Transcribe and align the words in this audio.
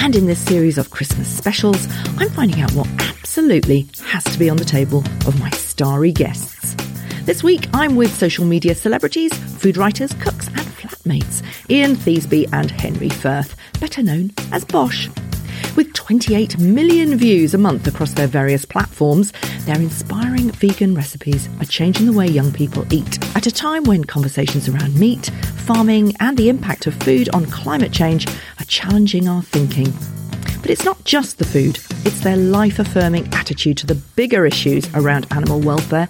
And 0.00 0.16
in 0.16 0.26
this 0.26 0.38
series 0.38 0.78
of 0.78 0.90
Christmas 0.90 1.28
specials, 1.28 1.86
I'm 2.18 2.30
finding 2.30 2.60
out 2.60 2.72
what 2.72 2.88
absolutely 3.00 3.88
has 4.04 4.24
to 4.24 4.38
be 4.38 4.50
on 4.50 4.56
the 4.56 4.64
table 4.64 4.98
of 5.26 5.38
my 5.38 5.50
starry 5.50 6.12
guests. 6.12 6.74
This 7.24 7.42
week, 7.42 7.68
I'm 7.72 7.96
with 7.96 8.12
social 8.14 8.44
media 8.44 8.74
celebrities, 8.74 9.32
food 9.58 9.76
writers, 9.76 10.12
cooks, 10.14 10.48
and 10.48 10.58
flatmates 10.58 11.42
Ian 11.70 11.94
Theasby 11.94 12.48
and 12.52 12.70
Henry 12.70 13.08
Firth, 13.08 13.54
better 13.80 14.02
known 14.02 14.32
as 14.50 14.64
BOSH. 14.64 15.08
With 15.74 15.94
28 15.94 16.58
million 16.58 17.16
views 17.16 17.54
a 17.54 17.58
month 17.58 17.86
across 17.86 18.12
their 18.12 18.26
various 18.26 18.66
platforms, 18.66 19.32
their 19.60 19.76
inspiring 19.76 20.50
vegan 20.50 20.94
recipes 20.94 21.48
are 21.60 21.64
changing 21.64 22.04
the 22.04 22.12
way 22.12 22.26
young 22.26 22.52
people 22.52 22.84
eat. 22.92 23.18
At 23.34 23.46
a 23.46 23.50
time 23.50 23.84
when 23.84 24.04
conversations 24.04 24.68
around 24.68 24.98
meat, 24.98 25.30
farming, 25.64 26.14
and 26.20 26.36
the 26.36 26.50
impact 26.50 26.86
of 26.86 26.94
food 27.02 27.30
on 27.30 27.46
climate 27.46 27.90
change 27.90 28.26
are 28.28 28.66
challenging 28.66 29.26
our 29.26 29.40
thinking. 29.40 29.94
But 30.60 30.70
it's 30.70 30.84
not 30.84 31.02
just 31.04 31.38
the 31.38 31.46
food, 31.46 31.78
it's 32.04 32.20
their 32.20 32.36
life 32.36 32.78
affirming 32.78 33.32
attitude 33.32 33.78
to 33.78 33.86
the 33.86 33.94
bigger 33.94 34.44
issues 34.44 34.92
around 34.94 35.26
animal 35.30 35.60
welfare 35.60 36.06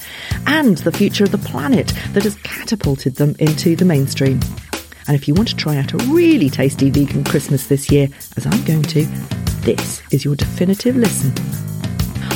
and 0.48 0.78
the 0.78 0.92
future 0.92 1.22
of 1.22 1.30
the 1.30 1.38
planet 1.38 1.92
that 2.14 2.24
has 2.24 2.34
catapulted 2.42 3.14
them 3.14 3.36
into 3.38 3.76
the 3.76 3.84
mainstream. 3.84 4.41
And 5.06 5.16
if 5.16 5.28
you 5.28 5.34
want 5.34 5.48
to 5.50 5.56
try 5.56 5.76
out 5.76 5.92
a 5.92 5.98
really 6.08 6.50
tasty 6.50 6.91
vegan 6.91 7.22
Christmas 7.22 7.69
this 7.69 7.92
year, 7.92 8.08
as 8.36 8.44
I'm 8.47 8.64
going 8.64 8.82
to, 8.82 9.41
this 9.62 10.02
is 10.10 10.24
your 10.24 10.34
definitive 10.34 10.96
listen. 10.96 11.32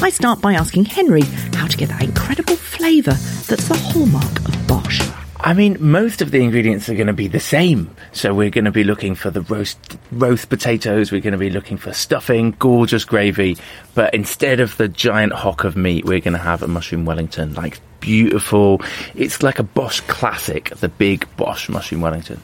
I 0.03 0.11
start 0.11 0.41
by 0.41 0.53
asking 0.53 0.85
Henry 0.85 1.23
how 1.55 1.67
to 1.67 1.77
get 1.77 1.89
that 1.89 2.03
incredible 2.03 2.55
flavour 2.55 3.13
that's 3.13 3.69
the 3.69 3.77
hallmark 3.77 4.49
of 4.49 4.67
BOSH. 4.69 5.03
I 5.41 5.53
mean, 5.53 5.77
most 5.81 6.23
of 6.23 6.31
the 6.31 6.41
ingredients 6.41 6.89
are 6.89 6.95
going 6.95 7.09
to 7.09 7.13
be 7.13 7.29
the 7.29 7.41
same. 7.41 7.95
So 8.13 8.33
we're 8.33 8.51
going 8.51 8.65
to 8.65 8.71
be 8.71 8.85
looking 8.85 9.15
for 9.15 9.31
the 9.31 9.43
roast 9.43 9.99
roast 10.13 10.49
potatoes. 10.49 11.11
We're 11.11 11.21
going 11.21 11.33
to 11.33 11.39
be 11.39 11.51
looking 11.51 11.77
for 11.77 11.93
stuffing, 11.93 12.53
gorgeous 12.59 13.05
gravy. 13.05 13.57
But 13.95 14.15
instead 14.15 14.61
of 14.61 14.77
the 14.77 14.89
giant 14.89 15.33
hock 15.33 15.65
of 15.65 15.77
meat, 15.77 16.05
we're 16.05 16.21
going 16.21 16.35
to 16.35 16.39
have 16.39 16.63
a 16.63 16.69
mushroom 16.69 17.05
Wellington, 17.05 17.55
like 17.55 17.81
beautiful. 18.01 18.81
It's 19.15 19.43
like 19.43 19.59
a 19.59 19.65
BOSH 19.65 20.03
classic, 20.03 20.71
the 20.77 20.89
big 20.89 21.27
BOSH 21.37 21.69
mushroom 21.69 22.03
Wellington. 22.03 22.41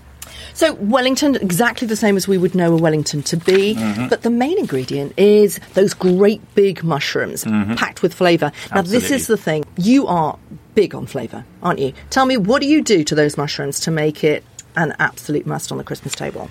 So 0.54 0.74
Wellington, 0.74 1.36
exactly 1.36 1.86
the 1.88 1.96
same 1.96 2.16
as 2.16 2.26
we 2.28 2.38
would 2.38 2.54
know 2.54 2.72
a 2.74 2.76
Wellington 2.76 3.22
to 3.24 3.36
be, 3.36 3.74
Mm-hmm. 3.74 4.08
but 4.08 4.22
the 4.22 4.30
main 4.30 4.58
ingredient 4.58 5.12
is 5.18 5.58
those 5.74 5.94
great 5.94 6.40
big 6.54 6.82
mushrooms 6.84 7.44
packed 7.44 8.02
with 8.02 8.14
flavour. 8.14 8.52
Now 8.74 8.82
this 8.82 9.04
Mm-hmm. 9.04 9.14
Is 9.14 9.26
the 9.26 9.36
thing. 9.36 9.64
You 9.76 10.06
are 10.06 10.38
big 10.74 10.94
on 10.94 11.06
flavour, 11.06 11.44
aren't 11.62 11.78
you? 11.80 11.92
Tell 12.10 12.24
me, 12.26 12.36
what 12.36 12.62
do 12.62 12.68
you 12.68 12.82
do 12.82 13.04
to 13.04 13.14
those 13.14 13.36
mushrooms 13.36 13.80
to 13.80 13.90
make 13.90 14.24
it 14.24 14.44
an 14.76 14.94
absolute 14.98 15.46
must 15.46 15.70
on 15.72 15.78
the 15.78 15.84
Christmas 15.84 16.14
table? 16.14 16.50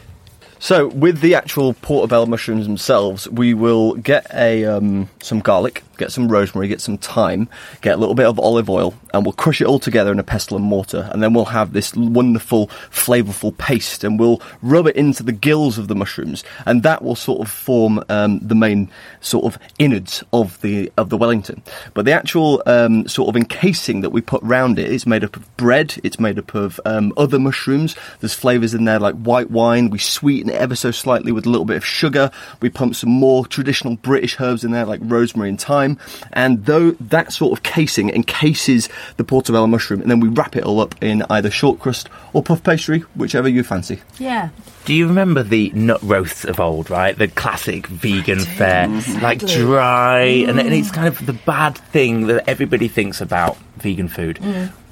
So, 0.59 0.89
with 0.89 1.21
the 1.21 1.33
actual 1.33 1.73
portobello 1.73 2.27
mushrooms 2.27 2.67
themselves, 2.67 3.27
we 3.27 3.55
will 3.55 3.95
get 3.95 4.27
a 4.31 4.63
um, 4.65 5.09
some 5.19 5.39
garlic, 5.39 5.83
get 6.01 6.11
some 6.11 6.27
rosemary, 6.27 6.67
get 6.67 6.81
some 6.81 6.97
thyme, 6.97 7.47
get 7.81 7.95
a 7.95 7.97
little 7.97 8.15
bit 8.15 8.25
of 8.25 8.39
olive 8.39 8.69
oil, 8.69 8.93
and 9.13 9.23
we'll 9.23 9.33
crush 9.33 9.61
it 9.61 9.67
all 9.67 9.79
together 9.79 10.11
in 10.11 10.19
a 10.19 10.23
pestle 10.23 10.57
and 10.57 10.65
mortar. 10.65 11.09
And 11.11 11.21
then 11.21 11.33
we'll 11.33 11.45
have 11.45 11.73
this 11.73 11.95
wonderful, 11.95 12.67
flavourful 12.89 13.57
paste, 13.57 14.03
and 14.03 14.19
we'll 14.19 14.41
rub 14.61 14.87
it 14.87 14.95
into 14.95 15.23
the 15.23 15.31
gills 15.31 15.77
of 15.77 15.87
the 15.87 15.95
mushrooms, 15.95 16.43
and 16.65 16.83
that 16.83 17.03
will 17.03 17.15
sort 17.15 17.41
of 17.41 17.51
form 17.51 18.03
um, 18.09 18.39
the 18.39 18.55
main 18.55 18.89
sort 19.19 19.45
of 19.45 19.61
innards 19.77 20.23
of 20.33 20.59
the 20.61 20.91
of 20.97 21.09
the 21.09 21.17
Wellington. 21.17 21.61
But 21.93 22.05
the 22.05 22.13
actual 22.13 22.63
um, 22.65 23.07
sort 23.07 23.29
of 23.29 23.35
encasing 23.35 24.01
that 24.01 24.09
we 24.09 24.21
put 24.21 24.41
round 24.43 24.79
it 24.79 24.89
is 24.89 25.05
made 25.05 25.23
up 25.23 25.35
of 25.35 25.57
bread. 25.57 25.99
It's 26.03 26.19
made 26.19 26.39
up 26.39 26.55
of 26.55 26.79
um, 26.85 27.13
other 27.17 27.39
mushrooms. 27.39 27.95
There's 28.19 28.33
flavours 28.33 28.73
in 28.73 28.85
there 28.85 28.99
like 28.99 29.15
white 29.15 29.51
wine. 29.51 29.89
We 29.89 29.99
sweeten 29.99 30.49
it 30.49 30.55
ever 30.55 30.75
so 30.75 30.91
slightly 30.91 31.31
with 31.31 31.45
a 31.45 31.49
little 31.49 31.65
bit 31.65 31.77
of 31.77 31.85
sugar. 31.85 32.31
We 32.61 32.69
pump 32.69 32.95
some 32.95 33.11
more 33.11 33.45
traditional 33.45 33.97
British 33.97 34.39
herbs 34.39 34.63
in 34.63 34.71
there 34.71 34.85
like 34.85 35.01
rosemary 35.03 35.49
and 35.49 35.61
thyme. 35.61 35.90
And 36.33 36.65
though 36.65 36.91
that 36.91 37.33
sort 37.33 37.57
of 37.57 37.63
casing 37.63 38.09
encases 38.09 38.89
the 39.17 39.23
portobello 39.23 39.67
mushroom, 39.67 40.01
and 40.01 40.09
then 40.09 40.19
we 40.19 40.27
wrap 40.27 40.55
it 40.55 40.63
all 40.63 40.79
up 40.79 40.95
in 41.01 41.23
either 41.29 41.49
short 41.49 41.79
crust 41.79 42.09
or 42.33 42.43
puff 42.43 42.63
pastry, 42.63 42.99
whichever 43.15 43.49
you 43.49 43.63
fancy. 43.63 44.01
Yeah. 44.19 44.49
Do 44.85 44.93
you 44.93 45.07
remember 45.07 45.43
the 45.43 45.69
nut 45.75 46.01
roasts 46.01 46.43
of 46.43 46.59
old, 46.59 46.89
right? 46.89 47.15
The 47.17 47.27
classic 47.27 47.87
vegan 47.87 48.39
fare, 48.39 48.87
like 49.21 49.39
dry, 49.39 50.21
and, 50.21 50.59
and 50.59 50.73
it's 50.73 50.91
kind 50.91 51.07
of 51.07 51.23
the 51.25 51.33
bad 51.33 51.77
thing 51.77 52.27
that 52.27 52.49
everybody 52.49 52.87
thinks 52.87 53.21
about 53.21 53.57
vegan 53.77 54.07
food. 54.07 54.39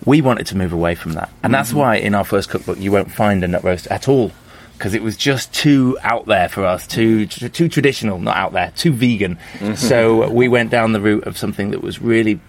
We 0.06 0.22
wanted 0.22 0.46
to 0.48 0.58
move 0.58 0.74
away 0.74 0.96
from 0.96 1.14
that, 1.14 1.30
and 1.44 1.54
that's 1.54 1.74
why 1.74 1.96
in 1.96 2.14
our 2.14 2.24
first 2.24 2.50
cookbook 2.50 2.80
you 2.80 2.92
won't 2.92 3.12
find 3.12 3.44
a 3.44 3.48
nut 3.48 3.64
roast 3.64 3.88
at 3.88 4.08
all. 4.08 4.32
Because 4.79 4.94
it 4.94 5.03
was 5.03 5.17
just 5.17 5.53
too 5.53 5.97
out 6.01 6.25
there 6.25 6.47
for 6.47 6.63
us, 6.63 6.88
too 6.88 7.28
too 7.28 7.67
traditional, 7.67 8.17
not 8.17 8.38
out 8.38 8.53
there, 8.53 8.72
too 8.78 8.94
vegan. 8.94 9.38
Mm-hmm. 9.56 9.75
So 9.75 10.23
uh, 10.23 10.29
we 10.29 10.47
went 10.47 10.72
down 10.72 10.94
the 10.94 11.01
route 11.01 11.28
of 11.28 11.38
something 11.38 11.72
that 11.72 11.84
was 11.84 12.01
really 12.01 12.40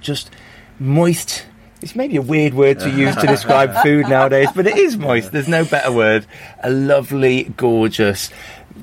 just 0.00 0.30
moist. 0.80 1.46
It's 1.80 1.94
maybe 1.94 2.16
a 2.16 2.22
weird 2.22 2.54
word 2.54 2.80
to 2.80 2.90
use 2.90 3.14
to 3.14 3.26
describe 3.28 3.72
food 3.84 4.08
nowadays, 4.08 4.48
but 4.52 4.66
it 4.66 4.76
is 4.76 4.96
moist. 4.96 5.30
There's 5.30 5.46
no 5.46 5.64
better 5.64 5.92
word. 5.92 6.26
A 6.60 6.70
lovely, 6.70 7.44
gorgeous, 7.56 8.30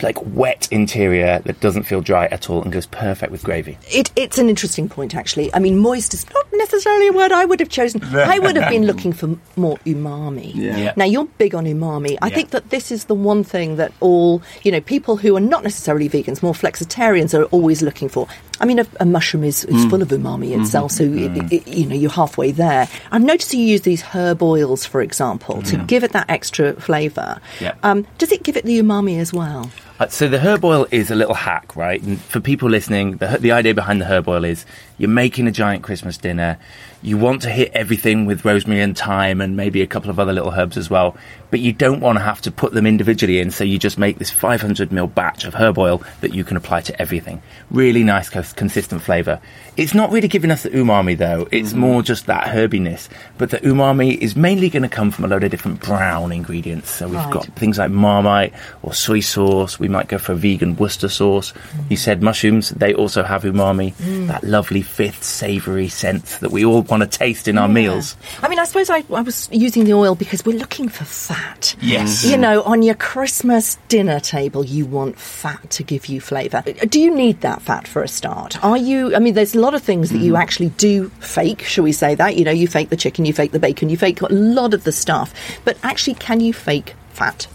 like 0.01 0.17
wet 0.35 0.67
interior 0.71 1.39
that 1.39 1.59
doesn't 1.59 1.83
feel 1.83 2.01
dry 2.01 2.25
at 2.27 2.49
all 2.49 2.61
and 2.61 2.71
goes 2.71 2.85
perfect 2.85 3.31
with 3.31 3.43
gravy. 3.43 3.77
It, 3.87 4.11
it's 4.15 4.37
an 4.37 4.49
interesting 4.49 4.89
point, 4.89 5.15
actually. 5.15 5.53
I 5.53 5.59
mean, 5.59 5.77
moist 5.77 6.13
is 6.13 6.25
not 6.33 6.45
necessarily 6.53 7.07
a 7.07 7.13
word 7.13 7.31
I 7.31 7.45
would 7.45 7.59
have 7.59 7.69
chosen. 7.69 8.03
I 8.15 8.39
would 8.39 8.55
have 8.55 8.69
been 8.69 8.85
looking 8.85 9.13
for 9.13 9.35
more 9.55 9.77
umami. 9.85 10.51
Yeah. 10.55 10.93
Now, 10.95 11.05
you're 11.05 11.25
big 11.25 11.55
on 11.55 11.65
umami. 11.65 12.17
I 12.21 12.27
Yeah. 12.27 12.35
think 12.35 12.49
that 12.51 12.69
this 12.69 12.91
is 12.91 13.05
the 13.05 13.15
one 13.15 13.43
thing 13.43 13.75
that 13.77 13.91
all, 13.99 14.41
you 14.63 14.71
know, 14.71 14.81
people 14.81 15.17
who 15.17 15.35
are 15.35 15.41
not 15.41 15.63
necessarily 15.63 16.09
vegans, 16.09 16.41
more 16.41 16.53
flexitarians, 16.53 17.37
are 17.37 17.43
always 17.45 17.81
looking 17.81 18.09
for. 18.09 18.27
I 18.59 18.65
mean, 18.65 18.79
a, 18.79 18.85
a 18.99 19.05
mushroom 19.05 19.43
is, 19.43 19.65
is 19.65 19.85
mm. 19.85 19.89
full 19.89 20.01
of 20.01 20.09
umami 20.09 20.49
mm-hmm. 20.49 20.61
itself, 20.61 20.91
so 20.91 21.03
it, 21.03 21.09
mm-hmm. 21.09 21.47
it, 21.51 21.67
you 21.67 21.85
know 21.85 21.95
you're 21.95 22.11
halfway 22.11 22.51
there. 22.51 22.87
I've 23.11 23.23
noticed 23.23 23.53
you 23.53 23.59
use 23.59 23.81
these 23.81 24.01
herb 24.01 24.41
oils, 24.41 24.85
for 24.85 25.01
example, 25.01 25.61
to 25.63 25.77
mm. 25.77 25.87
give 25.87 26.03
it 26.03 26.11
that 26.13 26.29
extra 26.29 26.73
flavour. 26.73 27.41
Yeah. 27.59 27.75
Um, 27.83 28.05
does 28.19 28.31
it 28.31 28.43
give 28.43 28.55
it 28.55 28.63
the 28.63 28.79
umami 28.79 29.19
as 29.19 29.33
well? 29.33 29.69
Uh, 29.99 30.07
so 30.07 30.27
the 30.27 30.39
herb 30.39 30.65
oil 30.65 30.87
is 30.91 31.11
a 31.11 31.15
little 31.15 31.35
hack, 31.35 31.75
right? 31.75 32.01
And 32.01 32.19
for 32.19 32.39
people 32.39 32.69
listening, 32.69 33.17
the, 33.17 33.37
the 33.39 33.51
idea 33.51 33.75
behind 33.75 34.01
the 34.01 34.05
herb 34.05 34.27
oil 34.27 34.43
is 34.43 34.65
you're 34.97 35.09
making 35.09 35.47
a 35.47 35.51
giant 35.51 35.83
Christmas 35.83 36.17
dinner. 36.17 36.57
You 37.03 37.17
want 37.17 37.41
to 37.41 37.49
hit 37.49 37.71
everything 37.73 38.25
with 38.25 38.45
rosemary 38.45 38.81
and 38.81 38.97
thyme 38.97 39.41
and 39.41 39.57
maybe 39.57 39.81
a 39.81 39.87
couple 39.87 40.09
of 40.09 40.19
other 40.19 40.33
little 40.33 40.51
herbs 40.51 40.77
as 40.77 40.89
well, 40.89 41.17
but 41.51 41.59
you 41.59 41.71
don't 41.71 41.99
want 41.99 42.17
to 42.17 42.23
have 42.23 42.41
to 42.41 42.51
put 42.51 42.73
them 42.73 42.87
individually 42.87 43.39
in. 43.39 43.51
So 43.51 43.63
you 43.63 43.77
just 43.77 43.99
make 43.99 44.17
this 44.17 44.31
500 44.31 44.89
ml 44.89 45.13
batch 45.13 45.43
of 45.43 45.53
herb 45.53 45.77
oil 45.77 46.01
that 46.21 46.33
you 46.33 46.43
can 46.43 46.57
apply 46.57 46.81
to 46.81 46.99
everything. 47.01 47.43
Really 47.69 48.03
nice, 48.03 48.29
cons- 48.29 48.53
consistent 48.53 49.03
flavour. 49.03 49.39
It's 49.75 49.93
not 49.93 50.11
really 50.11 50.27
giving 50.27 50.49
us 50.49 50.63
the 50.63 50.69
umami 50.69 51.17
though. 51.17 51.47
It's 51.51 51.69
mm-hmm. 51.69 51.79
more 51.79 52.01
just 52.01 52.25
that 52.27 52.45
herbiness. 52.45 53.09
But 53.37 53.49
the 53.49 53.57
umami 53.57 54.17
is 54.17 54.35
mainly 54.35 54.69
going 54.69 54.83
to 54.83 54.89
come 54.89 55.11
from 55.11 55.25
a 55.25 55.27
load 55.27 55.43
of 55.43 55.51
different 55.51 55.81
brown 55.81 56.31
ingredients. 56.31 56.89
So 56.89 57.07
we've 57.07 57.31
got 57.31 57.45
things 57.55 57.77
like 57.77 57.91
marmite 57.91 58.53
or 58.81 58.93
soy 58.93 59.19
sauce. 59.19 59.77
We 59.77 59.89
might 59.89 60.07
go 60.07 60.17
for 60.17 60.31
a 60.31 60.35
vegan 60.35 60.75
Worcester 60.77 61.09
sauce. 61.09 61.51
Mm-hmm. 61.51 61.87
You 61.89 61.97
said 61.97 62.23
mushrooms. 62.23 62.69
They 62.69 62.93
also 62.93 63.23
have 63.23 63.43
umami. 63.43 63.93
Mm. 63.95 64.27
That 64.27 64.43
lovely 64.43 64.81
fifth 64.81 65.23
savoury 65.23 65.89
scent 65.89 66.25
that 66.41 66.51
we 66.51 66.63
all 66.63 66.83
want 66.99 67.11
to 67.11 67.17
taste 67.17 67.47
in 67.47 67.57
our 67.57 67.67
meals. 67.67 68.15
I 68.41 68.47
mean, 68.47 68.59
I 68.59 68.65
suppose 68.65 68.89
I, 68.89 69.03
I 69.11 69.21
was 69.21 69.49
using 69.51 69.85
the 69.85 69.93
oil 69.93 70.15
because 70.15 70.45
we're 70.45 70.57
looking 70.57 70.89
for 70.89 71.03
fat. 71.03 71.75
Yes. 71.81 72.23
You 72.23 72.37
know, 72.37 72.61
on 72.63 72.83
your 72.83 72.95
Christmas 72.95 73.77
dinner 73.87 74.19
table, 74.19 74.63
you 74.63 74.85
want 74.85 75.17
fat 75.17 75.71
to 75.71 75.83
give 75.83 76.05
you 76.05 76.21
flavour. 76.21 76.61
Do 76.61 76.99
you 76.99 77.13
need 77.13 77.41
that 77.41 77.61
fat 77.61 77.87
for 77.87 78.03
a 78.03 78.07
start? 78.07 78.63
Are 78.63 78.77
you, 78.77 79.15
I 79.15 79.19
mean, 79.19 79.33
there's 79.33 79.55
a 79.55 79.59
lot 79.59 79.73
of 79.73 79.81
things 79.81 80.11
that 80.11 80.19
you 80.19 80.35
actually 80.35 80.69
do 80.69 81.09
fake, 81.19 81.63
shall 81.63 81.83
we 81.83 81.91
say 81.91 82.13
that? 82.15 82.35
You 82.35 82.45
know, 82.45 82.51
you 82.51 82.67
fake 82.67 82.89
the 82.89 82.95
chicken, 82.95 83.25
you 83.25 83.33
fake 83.33 83.51
the 83.51 83.59
bacon, 83.59 83.89
you 83.89 83.97
fake 83.97 84.21
a 84.21 84.27
lot 84.31 84.73
of 84.73 84.83
the 84.83 84.91
stuff. 84.91 85.33
But 85.65 85.77
actually, 85.83 86.13
can 86.15 86.39
you 86.39 86.53
fake 86.53 86.93
fat? 87.09 87.47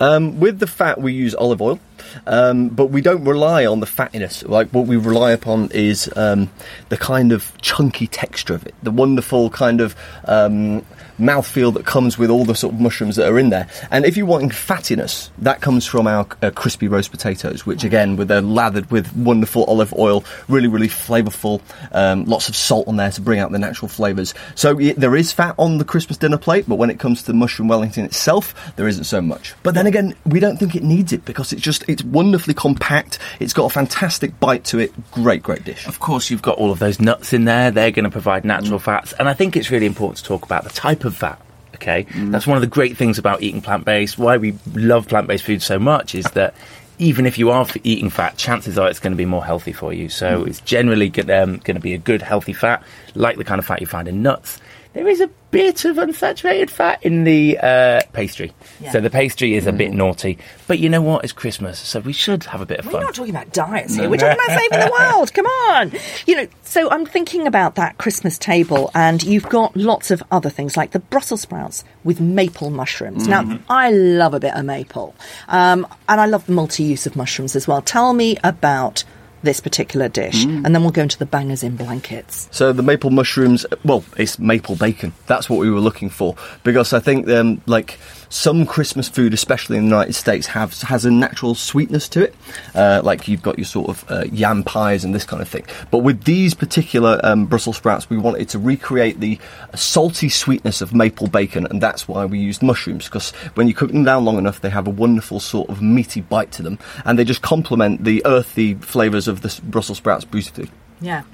Um, 0.00 0.38
with 0.40 0.58
the 0.58 0.66
fat, 0.66 1.00
we 1.00 1.12
use 1.12 1.34
olive 1.34 1.62
oil, 1.62 1.78
um, 2.26 2.68
but 2.68 2.86
we 2.86 3.00
don't 3.00 3.24
rely 3.24 3.66
on 3.66 3.80
the 3.80 3.86
fattiness. 3.86 4.46
Like 4.48 4.70
what 4.70 4.86
we 4.86 4.96
rely 4.96 5.32
upon 5.32 5.70
is 5.72 6.10
um, 6.16 6.50
the 6.88 6.96
kind 6.96 7.32
of 7.32 7.52
chunky 7.60 8.06
texture 8.06 8.54
of 8.54 8.66
it, 8.66 8.74
the 8.82 8.90
wonderful 8.90 9.50
kind 9.50 9.80
of 9.80 9.94
um, 10.24 10.84
mouthfeel 11.18 11.72
that 11.74 11.86
comes 11.86 12.18
with 12.18 12.30
all 12.30 12.44
the 12.44 12.54
sort 12.54 12.74
of 12.74 12.80
mushrooms 12.80 13.16
that 13.16 13.28
are 13.28 13.38
in 13.38 13.50
there. 13.50 13.68
And 13.90 14.04
if 14.04 14.16
you're 14.16 14.26
wanting 14.26 14.50
fattiness, 14.50 15.30
that 15.38 15.60
comes 15.60 15.86
from 15.86 16.06
our 16.06 16.26
uh, 16.42 16.50
crispy 16.50 16.88
roast 16.88 17.10
potatoes, 17.10 17.64
which 17.64 17.84
again, 17.84 18.16
with 18.16 18.28
they're 18.28 18.40
lathered 18.40 18.90
with 18.90 19.14
wonderful 19.14 19.64
olive 19.64 19.92
oil, 19.94 20.24
really, 20.48 20.68
really 20.68 20.88
flavourful. 20.88 21.60
Um, 21.92 22.24
lots 22.24 22.48
of 22.48 22.56
salt 22.56 22.88
on 22.88 22.96
there 22.96 23.10
to 23.10 23.20
bring 23.20 23.40
out 23.40 23.52
the 23.52 23.58
natural 23.58 23.88
flavours. 23.88 24.32
So 24.54 24.74
there 24.74 25.14
is 25.14 25.32
fat 25.32 25.54
on 25.58 25.78
the 25.78 25.84
Christmas 25.84 26.16
dinner 26.16 26.38
plate, 26.38 26.64
but 26.66 26.76
when 26.76 26.88
it 26.88 26.98
comes 26.98 27.20
to 27.22 27.26
the 27.26 27.34
mushroom 27.34 27.68
Wellington 27.68 28.04
itself, 28.04 28.72
there 28.76 28.88
isn't 28.88 29.04
so 29.04 29.20
much. 29.20 29.54
But 29.62 29.74
then 29.74 29.86
again, 29.86 30.14
we 30.24 30.40
don't 30.40 30.56
think 30.56 30.74
it 30.74 30.82
needs 30.82 31.12
it 31.12 31.24
because 31.24 31.52
it's 31.52 31.62
just 31.62 31.84
it's 31.88 32.01
wonderfully 32.04 32.54
compact. 32.54 33.18
It's 33.40 33.52
got 33.52 33.66
a 33.66 33.70
fantastic 33.70 34.38
bite 34.40 34.64
to 34.66 34.78
it. 34.78 34.92
Great, 35.10 35.42
great 35.42 35.64
dish. 35.64 35.86
Of 35.86 36.00
course, 36.00 36.30
you've 36.30 36.42
got 36.42 36.58
all 36.58 36.70
of 36.70 36.78
those 36.78 37.00
nuts 37.00 37.32
in 37.32 37.44
there. 37.44 37.70
They're 37.70 37.90
going 37.90 38.04
to 38.04 38.10
provide 38.10 38.44
natural 38.44 38.78
mm. 38.78 38.82
fats. 38.82 39.12
And 39.14 39.28
I 39.28 39.34
think 39.34 39.56
it's 39.56 39.70
really 39.70 39.86
important 39.86 40.18
to 40.18 40.24
talk 40.24 40.44
about 40.44 40.64
the 40.64 40.70
type 40.70 41.04
of 41.04 41.16
fat. 41.16 41.40
Okay. 41.76 42.04
Mm. 42.04 42.30
That's 42.30 42.46
one 42.46 42.56
of 42.56 42.60
the 42.60 42.68
great 42.68 42.96
things 42.96 43.18
about 43.18 43.42
eating 43.42 43.60
plant 43.60 43.84
based. 43.84 44.18
Why 44.18 44.36
we 44.36 44.56
love 44.74 45.08
plant 45.08 45.26
based 45.26 45.44
food 45.44 45.62
so 45.62 45.78
much 45.78 46.14
is 46.14 46.24
that 46.32 46.54
even 46.98 47.26
if 47.26 47.38
you 47.38 47.50
are 47.50 47.66
eating 47.82 48.10
fat, 48.10 48.36
chances 48.36 48.78
are 48.78 48.88
it's 48.88 49.00
going 49.00 49.12
to 49.12 49.16
be 49.16 49.24
more 49.24 49.44
healthy 49.44 49.72
for 49.72 49.92
you. 49.92 50.08
So 50.08 50.44
mm. 50.44 50.46
it's 50.46 50.60
generally 50.60 51.10
g- 51.10 51.22
um, 51.22 51.56
going 51.58 51.74
to 51.74 51.80
be 51.80 51.94
a 51.94 51.98
good, 51.98 52.22
healthy 52.22 52.52
fat, 52.52 52.82
like 53.14 53.36
the 53.36 53.44
kind 53.44 53.58
of 53.58 53.66
fat 53.66 53.80
you 53.80 53.86
find 53.86 54.06
in 54.06 54.22
nuts. 54.22 54.60
There 54.92 55.08
is 55.08 55.20
a 55.20 55.28
bit 55.50 55.84
of 55.86 55.96
unsaturated 55.96 56.68
fat 56.68 57.02
in 57.02 57.24
the 57.24 57.58
uh, 57.58 58.02
pastry. 58.12 58.52
So 58.90 59.00
the 59.00 59.10
pastry 59.10 59.54
is 59.54 59.66
a 59.66 59.72
bit 59.72 59.92
naughty. 59.92 60.38
But 60.66 60.78
you 60.80 60.88
know 60.88 61.00
what? 61.00 61.24
It's 61.24 61.32
Christmas, 61.32 61.78
so 61.78 62.00
we 62.00 62.12
should 62.12 62.44
have 62.44 62.60
a 62.60 62.66
bit 62.66 62.80
of 62.80 62.86
We're 62.86 62.92
fun. 62.92 63.02
not 63.02 63.14
talking 63.14 63.34
about 63.34 63.52
diets 63.52 63.94
here. 63.94 64.10
We're 64.10 64.18
talking 64.18 64.38
about 64.44 64.58
saving 64.58 64.80
the 64.80 64.92
world. 64.92 65.32
Come 65.32 65.46
on. 65.46 65.92
You 66.26 66.36
know, 66.36 66.46
so 66.62 66.90
I'm 66.90 67.06
thinking 67.06 67.46
about 67.46 67.76
that 67.76 67.96
Christmas 67.98 68.38
table, 68.38 68.90
and 68.94 69.22
you've 69.22 69.48
got 69.48 69.74
lots 69.76 70.10
of 70.10 70.22
other 70.30 70.50
things 70.50 70.76
like 70.76 70.90
the 70.90 70.98
Brussels 70.98 71.42
sprouts 71.42 71.84
with 72.04 72.20
maple 72.20 72.70
mushrooms. 72.70 73.26
Now, 73.26 73.58
I 73.70 73.90
love 73.92 74.34
a 74.34 74.40
bit 74.40 74.54
of 74.54 74.64
maple, 74.64 75.14
um, 75.48 75.86
and 76.08 76.20
I 76.20 76.26
love 76.26 76.46
the 76.46 76.52
multi 76.52 76.82
use 76.82 77.06
of 77.06 77.16
mushrooms 77.16 77.56
as 77.56 77.66
well. 77.66 77.80
Tell 77.82 78.12
me 78.12 78.36
about 78.44 79.04
this 79.42 79.60
particular 79.60 80.08
dish, 80.08 80.44
and 80.44 80.66
then 80.66 80.82
we'll 80.82 80.90
go 80.92 81.02
into 81.02 81.18
the 81.18 81.26
bangers 81.26 81.62
in 81.62 81.76
blankets. 81.76 82.48
So 82.50 82.72
the 82.72 82.82
maple 82.82 83.10
mushrooms, 83.10 83.66
well, 83.84 84.04
it's 84.16 84.38
maple 84.38 84.76
bacon. 84.76 85.12
That's 85.26 85.50
what 85.50 85.58
we 85.58 85.70
were 85.70 85.80
looking 85.80 86.10
for 86.10 86.36
because 86.62 86.92
I 86.92 87.00
think 87.00 87.28
um, 87.28 87.60
like 87.66 87.98
some 88.32 88.64
Christmas 88.64 89.10
food, 89.10 89.34
especially 89.34 89.76
in 89.76 89.82
the 89.84 89.88
United 89.88 90.14
States, 90.14 90.46
have 90.46 90.80
has 90.82 91.04
a 91.04 91.10
natural 91.10 91.54
sweetness 91.54 92.08
to 92.08 92.24
it. 92.24 92.34
Uh, 92.74 93.02
like 93.04 93.28
you've 93.28 93.42
got 93.42 93.58
your 93.58 93.66
sort 93.66 93.90
of 93.90 94.10
uh, 94.10 94.24
yam 94.32 94.64
pies 94.64 95.04
and 95.04 95.14
this 95.14 95.24
kind 95.24 95.42
of 95.42 95.48
thing. 95.48 95.66
But 95.90 95.98
with 95.98 96.24
these 96.24 96.54
particular 96.54 97.20
um, 97.22 97.44
Brussels 97.44 97.76
sprouts, 97.76 98.08
we 98.08 98.16
wanted 98.16 98.48
to 98.50 98.58
recreate 98.58 99.20
the 99.20 99.38
salty 99.74 100.30
sweetness 100.30 100.80
of 100.80 100.94
maple 100.94 101.28
bacon, 101.28 101.66
and 101.66 101.80
that's 101.80 102.08
why 102.08 102.24
we 102.24 102.38
used 102.38 102.62
mushrooms 102.62 103.04
because 103.04 103.32
when 103.54 103.68
you 103.68 103.74
cook 103.74 103.92
them 103.92 104.04
down 104.04 104.24
long 104.24 104.38
enough, 104.38 104.62
they 104.62 104.70
have 104.70 104.86
a 104.86 104.90
wonderful 104.90 105.38
sort 105.38 105.68
of 105.68 105.82
meaty 105.82 106.22
bite 106.22 106.52
to 106.52 106.62
them, 106.62 106.78
and 107.04 107.18
they 107.18 107.24
just 107.24 107.42
complement 107.42 108.04
the 108.04 108.22
earthy 108.24 108.74
flavours 108.76 109.28
of 109.28 109.42
the 109.42 109.60
Brussels 109.64 109.98
sprouts 109.98 110.24
beautifully. 110.24 110.70
Yeah. 111.02 111.24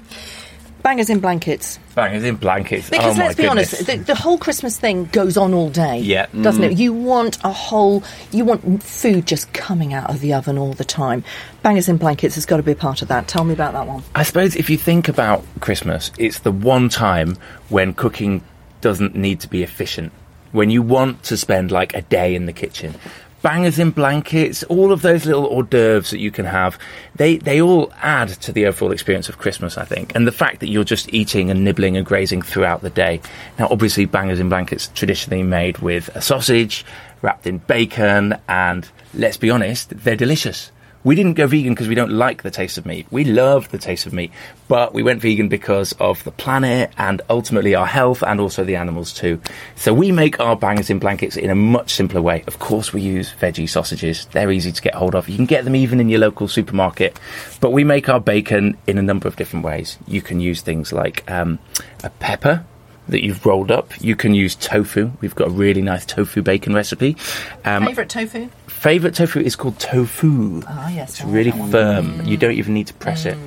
Bangers 0.81 1.09
in 1.09 1.19
blankets. 1.19 1.77
Bangers 1.93 2.23
in 2.23 2.35
blankets. 2.35 2.89
Because 2.89 3.17
oh 3.17 3.21
let's 3.21 3.35
be 3.35 3.43
goodness. 3.43 3.73
honest, 3.73 3.87
the, 3.87 3.97
the 3.97 4.15
whole 4.15 4.37
Christmas 4.37 4.79
thing 4.79 5.05
goes 5.05 5.35
on 5.35 5.53
all 5.53 5.69
day. 5.69 5.99
Yeah. 5.99 6.27
Doesn't 6.41 6.63
it? 6.63 6.71
Mm. 6.73 6.77
You 6.77 6.93
want 6.93 7.37
a 7.43 7.51
whole, 7.51 8.03
you 8.31 8.45
want 8.45 8.81
food 8.81 9.25
just 9.25 9.51
coming 9.51 9.93
out 9.93 10.09
of 10.09 10.21
the 10.21 10.33
oven 10.33 10.57
all 10.57 10.73
the 10.73 10.85
time. 10.85 11.23
Bangers 11.63 11.89
in 11.89 11.97
blankets 11.97 12.35
has 12.35 12.45
got 12.45 12.57
to 12.57 12.63
be 12.63 12.71
a 12.71 12.75
part 12.75 13.01
of 13.01 13.09
that. 13.09 13.27
Tell 13.27 13.43
me 13.43 13.53
about 13.53 13.73
that 13.73 13.87
one. 13.87 14.03
I 14.15 14.23
suppose 14.23 14.55
if 14.55 14.69
you 14.69 14.77
think 14.77 15.09
about 15.09 15.43
Christmas, 15.59 16.11
it's 16.17 16.39
the 16.39 16.51
one 16.51 16.87
time 16.89 17.35
when 17.67 17.93
cooking 17.93 18.43
doesn't 18.81 19.15
need 19.15 19.41
to 19.41 19.49
be 19.49 19.63
efficient. 19.63 20.13
When 20.51 20.69
you 20.69 20.81
want 20.81 21.23
to 21.23 21.37
spend 21.37 21.71
like 21.71 21.93
a 21.93 22.01
day 22.01 22.35
in 22.35 22.45
the 22.45 22.53
kitchen. 22.53 22.95
Bangers 23.41 23.79
in 23.79 23.91
blankets, 23.91 24.63
all 24.63 24.91
of 24.91 25.01
those 25.01 25.25
little 25.25 25.45
hors 25.45 25.63
d'oeuvres 25.63 26.09
that 26.09 26.19
you 26.19 26.29
can 26.29 26.45
have, 26.45 26.77
they, 27.15 27.37
they 27.37 27.61
all 27.61 27.91
add 28.01 28.29
to 28.29 28.51
the 28.51 28.65
overall 28.65 28.91
experience 28.91 29.29
of 29.29 29.37
Christmas, 29.37 29.77
I 29.77 29.85
think. 29.85 30.13
And 30.13 30.27
the 30.27 30.31
fact 30.31 30.59
that 30.59 30.67
you're 30.67 30.83
just 30.83 31.13
eating 31.13 31.49
and 31.49 31.63
nibbling 31.63 31.95
and 31.95 32.05
grazing 32.05 32.41
throughout 32.41 32.81
the 32.81 32.89
day. 32.89 33.21
Now, 33.57 33.67
obviously, 33.71 34.05
bangers 34.05 34.39
in 34.39 34.49
blankets 34.49 34.89
traditionally 34.93 35.43
made 35.43 35.77
with 35.77 36.09
a 36.15 36.21
sausage, 36.21 36.85
wrapped 37.21 37.47
in 37.47 37.59
bacon, 37.59 38.35
and 38.49 38.87
let's 39.13 39.37
be 39.37 39.49
honest, 39.49 39.89
they're 39.91 40.15
delicious. 40.15 40.71
We 41.03 41.15
didn't 41.15 41.33
go 41.35 41.47
vegan 41.47 41.73
because 41.73 41.87
we 41.87 41.95
don't 41.95 42.11
like 42.11 42.43
the 42.43 42.51
taste 42.51 42.77
of 42.77 42.85
meat. 42.85 43.07
We 43.09 43.23
love 43.23 43.69
the 43.69 43.77
taste 43.77 44.05
of 44.05 44.11
meat, 44.11 44.31
but 44.67 44.93
we 44.93 45.01
went 45.01 45.21
vegan 45.21 45.47
because 45.47 45.93
of 45.93 46.21
the 46.25 46.31
planet 46.31 46.91
and 46.97 47.21
ultimately 47.29 47.73
our 47.73 47.85
health 47.85 48.21
and 48.21 48.39
also 48.41 48.65
the 48.65 48.75
animals 48.75 49.13
too. 49.13 49.39
So 49.75 49.93
we 49.93 50.11
make 50.11 50.41
our 50.41 50.57
bangers 50.57 50.89
in 50.89 50.99
blankets 50.99 51.37
in 51.37 51.49
a 51.49 51.55
much 51.55 51.93
simpler 51.93 52.21
way. 52.21 52.43
Of 52.47 52.59
course, 52.59 52.91
we 52.91 53.01
use 53.01 53.33
veggie 53.33 53.69
sausages. 53.69 54.25
They're 54.33 54.51
easy 54.51 54.73
to 54.73 54.81
get 54.81 54.93
hold 54.93 55.15
of. 55.15 55.29
You 55.29 55.37
can 55.37 55.45
get 55.45 55.63
them 55.63 55.75
even 55.75 56.01
in 56.01 56.09
your 56.09 56.19
local 56.19 56.49
supermarket, 56.49 57.17
but 57.61 57.71
we 57.71 57.85
make 57.85 58.09
our 58.09 58.19
bacon 58.19 58.77
in 58.85 58.97
a 58.97 59.01
number 59.01 59.27
of 59.27 59.37
different 59.37 59.63
ways. 59.63 59.97
You 60.05 60.21
can 60.21 60.41
use 60.41 60.61
things 60.61 60.91
like 60.91 61.29
um, 61.31 61.59
a 62.03 62.09
pepper 62.09 62.65
that 63.07 63.23
you've 63.23 63.45
rolled 63.45 63.71
up. 63.71 63.91
You 64.01 64.15
can 64.15 64.33
use 64.33 64.55
tofu. 64.55 65.11
We've 65.21 65.35
got 65.35 65.47
a 65.47 65.51
really 65.51 65.81
nice 65.81 66.05
tofu 66.05 66.41
bacon 66.41 66.73
recipe. 66.73 67.17
Um, 67.65 67.85
Favourite 67.85 68.09
tofu? 68.09 68.49
Favorite 68.79 69.13
tofu 69.13 69.41
is 69.41 69.55
called 69.57 69.77
Tofoo. 69.77 70.63
Ah, 70.67 70.89
yes. 70.89 71.09
It's 71.11 71.21
I 71.21 71.27
really 71.29 71.51
that 71.51 71.59
one. 71.59 71.71
firm. 71.71 72.25
You 72.25 72.37
don't 72.37 72.53
even 72.53 72.73
need 72.73 72.87
to 72.87 72.93
press 72.93 73.25
it. 73.25 73.37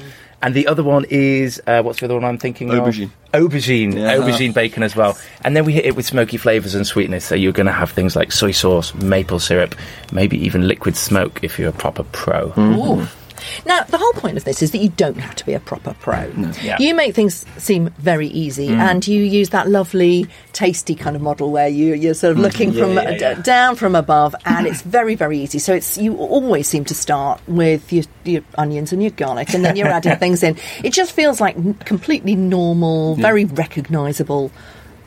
And 0.43 0.55
the 0.55 0.67
other 0.67 0.83
one 0.83 1.07
is 1.09 1.63
uh, 1.67 1.83
what's 1.83 2.01
the 2.01 2.05
other 2.07 2.15
one 2.15 2.25
I'm 2.25 2.37
thinking 2.37 2.69
Aubergine. 2.69 3.11
of? 3.33 3.43
Aubergine. 3.49 3.95
Yeah. 3.95 4.17
Aubergine 4.17 4.53
bacon 4.53 4.83
as 4.83 4.95
well. 4.95 5.17
And 5.43 5.57
then 5.57 5.65
we 5.65 5.73
hit 5.73 5.87
it 5.87 5.97
with 5.97 6.05
smoky 6.05 6.37
flavors 6.37 6.75
and 6.75 6.87
sweetness. 6.87 7.25
So 7.25 7.35
you're 7.35 7.53
going 7.53 7.67
to 7.67 7.73
have 7.73 7.93
things 7.93 8.15
like 8.15 8.31
soy 8.33 8.51
sauce, 8.51 8.93
maple 8.95 9.39
syrup, 9.39 9.75
maybe 10.13 10.37
even 10.45 10.67
liquid 10.69 10.97
smoke 10.97 11.43
if 11.43 11.59
you're 11.59 11.71
a 11.71 11.73
proper 11.73 12.03
pro. 12.03 12.53
Ooh. 12.59 13.07
Now, 13.65 13.83
the 13.85 13.99
whole 13.99 14.13
point 14.13 14.37
of 14.37 14.45
this 14.45 14.63
is 14.63 14.71
that 14.73 14.79
you 14.79 14.91
don't 14.91 15.19
have 15.19 15.35
to 15.37 15.47
be 15.47 15.53
a 15.53 15.61
proper 15.61 15.95
pro. 15.95 16.31
Yeah. 16.63 16.79
You 16.79 16.95
make 16.95 17.15
things 17.15 17.45
seem 17.59 17.91
very 17.99 18.29
easy, 18.29 18.69
mm. 18.69 18.79
and 18.79 19.07
you 19.07 19.23
use 19.23 19.51
that 19.51 19.69
lovely, 19.69 20.27
tasty 20.53 20.95
kind 20.95 21.17
of 21.17 21.23
model 21.23 21.51
where 21.51 21.69
you, 21.69 21.95
you're 21.95 22.15
sort 22.15 22.33
of 22.33 22.39
mm, 22.39 22.43
looking 22.43 22.73
from 22.73 22.95
yeah, 22.95 23.35
d- 23.35 23.43
down 23.43 23.77
from 23.77 23.95
above, 23.95 24.35
and 24.45 24.67
it's 24.67 24.83
very, 24.83 25.15
very 25.15 25.39
easy. 25.39 25.59
So 25.59 25.75
it's 25.75 25.99
you 25.99 26.17
always 26.17 26.69
seem 26.69 26.85
to 26.87 26.95
start 26.95 27.41
with 27.47 27.93
your, 27.93 28.05
your 28.25 28.43
onions 28.57 28.93
and 28.93 29.03
your 29.03 29.13
garlic, 29.13 29.55
and 29.55 29.65
then 29.65 29.77
you're 29.77 29.89
adding 29.99 30.17
things 30.17 30.43
in. 30.43 30.57
It 30.83 30.93
just 30.93 31.13
feels 31.13 31.41
like 31.41 31.85
completely 31.85 32.35
normal, 32.35 33.17
very 33.17 33.45
recognisable 33.45 34.51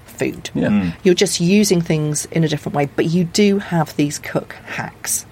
food. 0.06 0.50
Yeah. 0.54 0.70
Mm. 0.70 0.96
You're 1.04 1.16
just 1.16 1.40
using 1.40 1.82
things 1.82 2.26
in 2.26 2.44
a 2.44 2.48
different 2.48 2.76
way, 2.76 2.90
but 2.96 3.06
you 3.06 3.26
do 3.26 3.60
have 3.60 3.96
these 3.96 4.20
cook 4.20 4.54
hacks. 4.66 5.26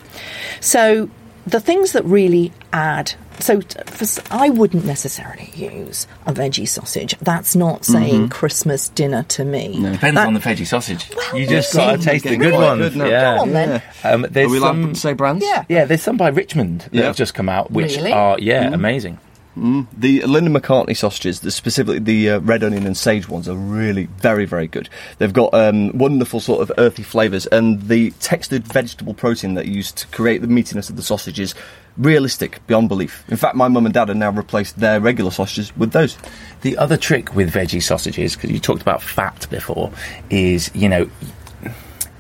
So 0.60 1.10
the 1.48 1.60
things 1.60 1.92
that 1.94 2.04
really 2.06 2.52
add. 2.72 3.14
So 3.40 3.62
t- 3.62 3.80
for, 3.88 4.04
s- 4.04 4.20
I 4.30 4.50
wouldn't 4.50 4.86
necessarily 4.86 5.50
use 5.56 6.06
a 6.28 6.32
veggie 6.34 6.68
sausage. 6.68 7.18
That's 7.20 7.56
not 7.56 7.84
saying 7.84 8.30
Christmas 8.30 8.90
dinner 8.90 9.24
to 9.30 9.44
me. 9.44 9.80
No. 9.80 9.92
Depends 9.94 10.16
That- 10.16 10.28
on 10.28 10.36
the 10.36 10.40
veggie 10.40 10.68
sausage. 10.68 11.10
Well, 11.16 11.38
you 11.42 11.48
just 11.48 11.74
got 11.74 11.92
to 11.94 11.98
taste 11.98 12.24
the 12.24 12.30
Getting 12.30 12.40
good 12.42 12.54
quite 12.54 12.64
ones. 12.68 12.82
good 12.82 12.96
now. 12.96 13.06
yeah. 13.06 13.36
Go 13.38 13.42
on 13.42 13.54
then. 13.54 13.82
Um, 14.04 14.28
there's 14.30 14.48
Are 14.48 14.52
we 14.52 14.60
some, 14.60 14.94
to 14.94 15.00
say 15.00 15.14
brands? 15.14 15.44
Yeah. 15.44 15.66
yeah, 15.68 15.86
there's 15.86 16.04
some 16.04 16.16
by 16.16 16.28
Richmond 16.30 16.82
that 16.82 16.94
Yeah. 16.94 17.04
have 17.06 17.16
just 17.16 17.34
come 17.34 17.50
out, 17.50 17.72
which 17.72 17.96
Really? 17.98 18.14
are 18.14 18.38
yeah 18.40 18.72
amazing. 18.72 19.18
The 19.56 20.22
Linda 20.24 20.50
McCartney 20.50 20.98
sausages, 20.98 21.42
the, 21.42 21.52
specifically 21.52 22.00
the 22.00 22.32
uh, 22.32 22.40
red 22.40 22.64
onion 22.64 22.88
and 22.88 22.98
sage 22.98 23.30
ones, 23.30 23.48
are 23.48 23.56
really 23.56 24.06
very, 24.18 24.46
very 24.46 24.68
good. 24.68 24.90
They've 25.20 25.34
got 25.34 25.54
um, 25.54 25.96
wonderful 25.98 26.40
sort 26.40 26.62
of 26.62 26.72
earthy 26.78 27.04
flavours, 27.04 27.46
and 27.48 27.82
the 27.84 28.12
textured 28.20 28.64
vegetable 28.64 29.14
protein 29.14 29.54
that 29.54 29.68
you 29.68 29.74
use 29.74 29.92
to 29.92 30.08
create 30.08 30.42
the 30.42 30.48
meatiness 30.48 30.90
of 30.90 30.96
the 30.96 31.04
sausages 31.04 31.54
realistic 31.98 32.66
beyond 32.66 32.90
belief. 32.90 33.24
In 33.30 33.38
fact, 33.38 33.56
my 33.56 33.68
mum 33.68 33.86
and 33.86 33.94
dad 33.94 34.08
have 34.08 34.18
now 34.18 34.32
replaced 34.32 34.80
their 34.80 35.00
regular 35.00 35.30
sausages 35.30 35.76
with 35.78 35.92
those. 35.92 36.18
The 36.62 36.78
other 36.78 36.98
trick 36.98 37.36
with 37.36 37.54
veggie 37.54 37.84
sausages, 37.84 38.36
because 38.36 38.50
you 38.50 38.60
talked 38.60 38.82
about 38.82 39.02
fat 39.02 39.46
before, 39.50 39.92
is 40.30 40.72
you 40.74 40.90
know 40.90 41.10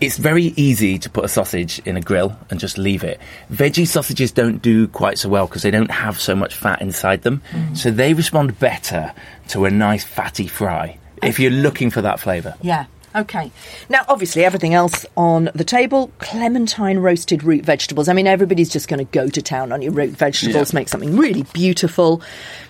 It's 0.01 0.17
very 0.17 0.45
easy 0.57 0.99
to 0.99 1.09
put 1.09 1.23
a 1.23 1.29
sausage 1.29 1.79
in 1.85 1.95
a 1.95 2.01
grill 2.01 2.37
and 2.49 2.59
just 2.59 2.77
leave 2.77 3.03
it. 3.03 3.19
Veggie 3.51 3.87
sausages 3.87 4.31
don't 4.31 4.61
do 4.61 4.87
quite 4.89 5.17
so 5.17 5.29
well 5.29 5.47
because 5.47 5.61
they 5.61 5.71
don't 5.71 5.91
have 5.91 6.19
so 6.19 6.35
much 6.35 6.55
fat 6.55 6.81
inside 6.81 7.21
them. 7.21 7.41
Mm. 7.51 7.77
So 7.77 7.89
they 7.89 8.13
respond 8.13 8.59
better 8.59 9.13
to 9.49 9.65
a 9.65 9.71
nice 9.71 10.03
fatty 10.03 10.47
fry 10.47 10.97
if 11.21 11.39
you're 11.39 11.51
looking 11.51 11.89
for 11.89 12.01
that 12.01 12.19
flavour. 12.19 12.55
Yeah. 12.61 12.85
Okay. 13.15 13.51
Now, 13.89 14.03
obviously, 14.09 14.43
everything 14.43 14.73
else 14.73 15.05
on 15.15 15.51
the 15.53 15.63
table 15.63 16.11
clementine 16.17 16.97
roasted 16.97 17.43
root 17.43 17.63
vegetables. 17.63 18.09
I 18.09 18.13
mean, 18.13 18.25
everybody's 18.27 18.69
just 18.69 18.87
going 18.87 19.05
to 19.05 19.11
go 19.11 19.29
to 19.29 19.41
town 19.41 19.71
on 19.71 19.83
your 19.83 19.91
root 19.91 20.09
vegetables, 20.09 20.73
Yeah. 20.73 20.79
make 20.79 20.89
something 20.89 21.15
really 21.15 21.43
beautiful. 21.53 22.21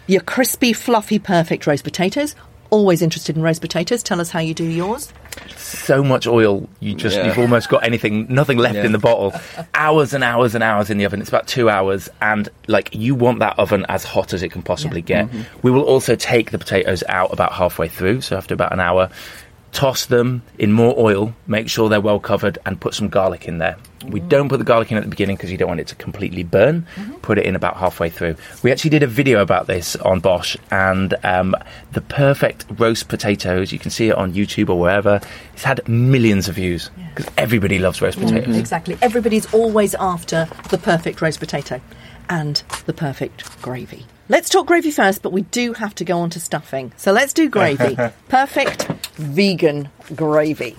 Your 0.05 0.21
crispy, 0.21 0.73
fluffy, 0.73 1.17
perfect 1.17 1.65
roast 1.65 1.85
potatoes. 1.85 2.35
Always 2.71 3.01
interested 3.01 3.37
in 3.37 3.41
roast 3.41 3.61
potatoes. 3.61 4.03
Tell 4.03 4.19
us 4.19 4.31
how 4.31 4.39
you 4.39 4.53
do 4.53 4.65
yours. 4.65 5.13
So 5.57 6.03
much 6.03 6.27
oil 6.27 6.69
you 6.79 6.93
just 6.95 7.17
Yeah. 7.17 7.25
you've 7.25 7.39
almost 7.39 7.69
got 7.69 7.83
anything 7.83 8.27
nothing 8.29 8.57
left 8.57 8.75
Yeah. 8.75 8.83
in 8.85 8.91
the 8.91 8.99
bottle. 8.99 9.33
Hours 9.73 10.13
and 10.13 10.23
hours 10.23 10.55
and 10.55 10.63
hours 10.63 10.89
in 10.89 10.97
the 10.97 11.05
oven. 11.05 11.19
It's 11.21 11.29
about 11.29 11.47
two 11.47 11.69
hours. 11.69 12.09
And 12.21 12.49
like 12.67 12.89
you 12.93 13.15
want 13.15 13.39
that 13.39 13.57
oven 13.59 13.85
as 13.89 14.03
hot 14.03 14.33
as 14.33 14.43
it 14.43 14.49
can 14.49 14.61
possibly 14.61 15.01
get. 15.01 15.27
Mm-hmm. 15.27 15.41
We 15.61 15.71
will 15.71 15.83
also 15.83 16.15
take 16.15 16.51
the 16.51 16.57
potatoes 16.59 17.03
out 17.09 17.33
about 17.33 17.53
halfway 17.53 17.87
through 17.87 18.21
so 18.21 18.37
after 18.37 18.53
about 18.53 18.71
an 18.73 18.79
hour 18.79 19.09
toss 19.73 20.05
them 20.05 20.43
in 20.59 20.71
more 20.71 20.93
oil 20.97 21.33
make 21.47 21.67
sure 21.67 21.89
they're 21.89 21.99
well 21.99 22.19
covered 22.19 22.59
and 22.65 22.79
put 22.79 22.93
some 22.93 23.09
garlic 23.09 23.47
in 23.47 23.57
there. 23.57 23.75
We 24.05 24.19
mm-hmm. 24.19 24.29
don't 24.29 24.49
put 24.49 24.59
the 24.59 24.65
garlic 24.65 24.91
in 24.91 24.97
at 24.97 25.03
the 25.03 25.09
beginning 25.09 25.35
because 25.35 25.51
you 25.51 25.57
don't 25.57 25.67
want 25.67 25.79
it 25.79 25.87
to 25.87 25.95
completely 25.95 26.43
burn. 26.43 26.85
Mm-hmm. 26.95 27.13
Put 27.15 27.37
it 27.39 27.45
in 27.45 27.55
about 27.55 27.77
halfway 27.77 28.09
through. 28.09 28.35
We 28.61 28.71
actually 28.71 28.91
did 28.91 29.01
a 29.03 29.07
video 29.07 29.41
about 29.41 29.67
this 29.67 29.95
on 29.97 30.19
BOSH 30.19 30.57
and 30.69 31.15
um, 31.23 31.55
the 31.91 32.01
perfect 32.01 32.65
roast 32.77 33.07
potatoes 33.07 33.71
you 33.71 33.79
can 33.79 33.91
see 33.91 34.09
it 34.09 34.15
on 34.15 34.33
youtube 34.33 34.69
or 34.69 34.79
wherever 34.79 35.19
it's 35.53 35.63
had 35.63 35.87
millions 35.87 36.47
of 36.47 36.55
views. 36.55 36.91
Because 37.15 37.31
everybody 37.37 37.79
loves 37.79 38.01
roast 38.01 38.19
mm-hmm. 38.19 38.27
potatoes. 38.27 38.57
Exactly. 38.57 38.97
Everybody's 39.01 39.51
always 39.53 39.95
after 39.95 40.47
the 40.69 40.77
perfect 40.77 41.21
roast 41.21 41.39
potato 41.39 41.81
and 42.29 42.63
the 42.85 42.93
perfect 42.93 43.61
gravy. 43.61 44.05
Let's 44.29 44.49
talk 44.49 44.67
gravy 44.67 44.91
first, 44.91 45.21
but 45.21 45.33
we 45.33 45.41
do 45.41 45.73
have 45.73 45.93
to 45.95 46.05
go 46.05 46.19
on 46.19 46.29
to 46.31 46.39
stuffing. 46.39 46.93
So 46.97 47.11
let's 47.11 47.33
do 47.33 47.49
gravy. 47.49 47.97
perfect 48.29 48.89
vegan 49.15 49.89
gravy. 50.15 50.75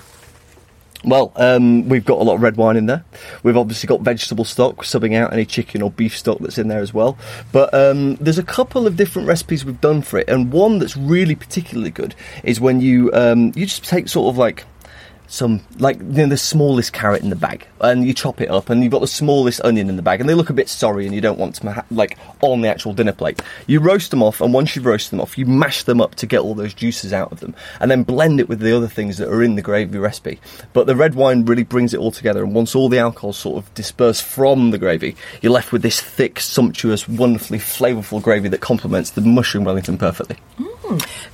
Well, 1.05 1.33
um, 1.37 1.89
we've 1.89 2.05
got 2.05 2.19
a 2.19 2.25
lot 2.25 2.37
of 2.37 2.43
red 2.43 2.57
wine 2.57 2.77
in 2.77 2.87
there. 2.87 3.05
We've 3.43 3.57
obviously 3.57 3.87
got 3.87 4.01
vegetable 4.01 4.45
stock, 4.45 4.85
subbing 4.85 5.15
out 5.15 5.33
any 5.33 5.45
chicken 5.45 5.83
or 5.83 5.91
beef 5.91 6.17
stock 6.17 6.39
that's 6.39 6.57
in 6.57 6.69
there 6.69 6.81
as 6.81 6.95
well. 6.95 7.19
But 7.53 7.75
um, 7.75 8.15
there's 8.17 8.39
a 8.39 8.43
couple 8.43 8.87
of 8.87 8.97
different 8.97 9.29
recipes 9.29 9.65
we've 9.65 9.81
done 9.81 10.01
for 10.01 10.19
it, 10.19 10.29
and 10.29 10.51
one 10.51 10.79
that's 10.79 10.97
really 10.97 11.35
particularly 11.35 11.91
good 11.91 12.15
is 12.43 12.59
when 12.61 12.81
you 12.81 13.13
um, 13.13 13.53
you 13.55 13.67
just 13.67 13.85
take 13.85 14.09
sort 14.09 14.33
of 14.33 14.39
like 14.39 14.65
some 15.35 15.61
like 15.79 15.99
you 15.99 16.05
know, 16.05 16.27
the 16.27 16.37
smallest 16.37 16.93
carrot 16.93 17.23
in 17.23 17.31
the 17.31 17.37
bag, 17.37 17.67
and 17.81 18.07
you 18.07 18.15
chop 18.15 18.41
it 18.41 18.49
up, 18.49 18.71
and 18.71 18.83
you've 18.83 18.93
got 18.93 19.01
the 19.01 19.07
smallest 19.07 19.61
onion 19.63 19.89
in 19.89 19.97
the 19.97 20.03
bag, 20.03 20.21
and 20.21 20.29
they 20.29 20.35
look 20.35 20.51
a 20.51 20.55
bit 20.55 20.69
sorry, 20.69 21.07
and 21.07 21.15
you 21.15 21.21
don't 21.21 21.39
want 21.39 21.61
them 21.61 21.83
like 21.91 22.17
on 22.41 22.61
the 22.61 22.69
actual 22.69 22.95
dinner 22.95 23.13
plate. 23.13 23.43
You 23.67 23.81
roast 23.81 24.11
them 24.11 24.23
off, 24.23 24.41
and 24.41 24.55
once 24.55 24.75
you've 24.75 24.87
roasted 24.87 25.13
them 25.13 25.21
off, 25.21 25.37
you 25.37 25.45
mash 25.45 25.83
them 25.83 26.01
up 26.01 26.15
to 26.17 26.27
get 26.27 26.41
all 26.41 26.55
those 26.55 26.73
juices 26.73 27.13
out 27.13 27.33
of 27.33 27.41
them, 27.41 27.55
and 27.81 27.91
then 27.91 28.05
blend 28.05 28.41
it 28.41 28.49
with 28.49 28.61
the 28.61 28.77
other 28.77 28.89
things 28.89 29.19
that 29.19 29.29
are 29.29 29.43
in 29.43 29.57
the 29.57 29.63
gravy 29.63 29.99
recipe. 29.99 30.41
But 30.73 30.87
the 30.87 30.97
red 30.97 31.15
wine 31.15 31.45
really 31.45 31.65
brings 31.65 31.93
it 31.93 32.01
all 32.01 32.13
together, 32.13 32.45
and 32.45 32.55
once 32.55 32.75
all 32.75 32.89
the 32.89 32.99
alcohol 32.99 33.33
sort 33.33 33.59
of 33.63 33.75
dispersed 33.75 34.23
from 34.23 34.71
the 34.71 34.79
gravy, 34.79 35.17
you're 35.43 35.53
left 35.53 35.73
with 35.73 35.83
this 35.83 36.01
thick, 36.01 36.39
sumptuous, 36.39 37.09
wonderfully 37.09 37.59
flavourful 37.59 38.23
gravy 38.23 38.49
that 38.49 38.61
complements 38.61 39.11
the 39.11 39.21
mushroom 39.21 39.65
Wellington 39.65 39.99
perfectly. 39.99 40.37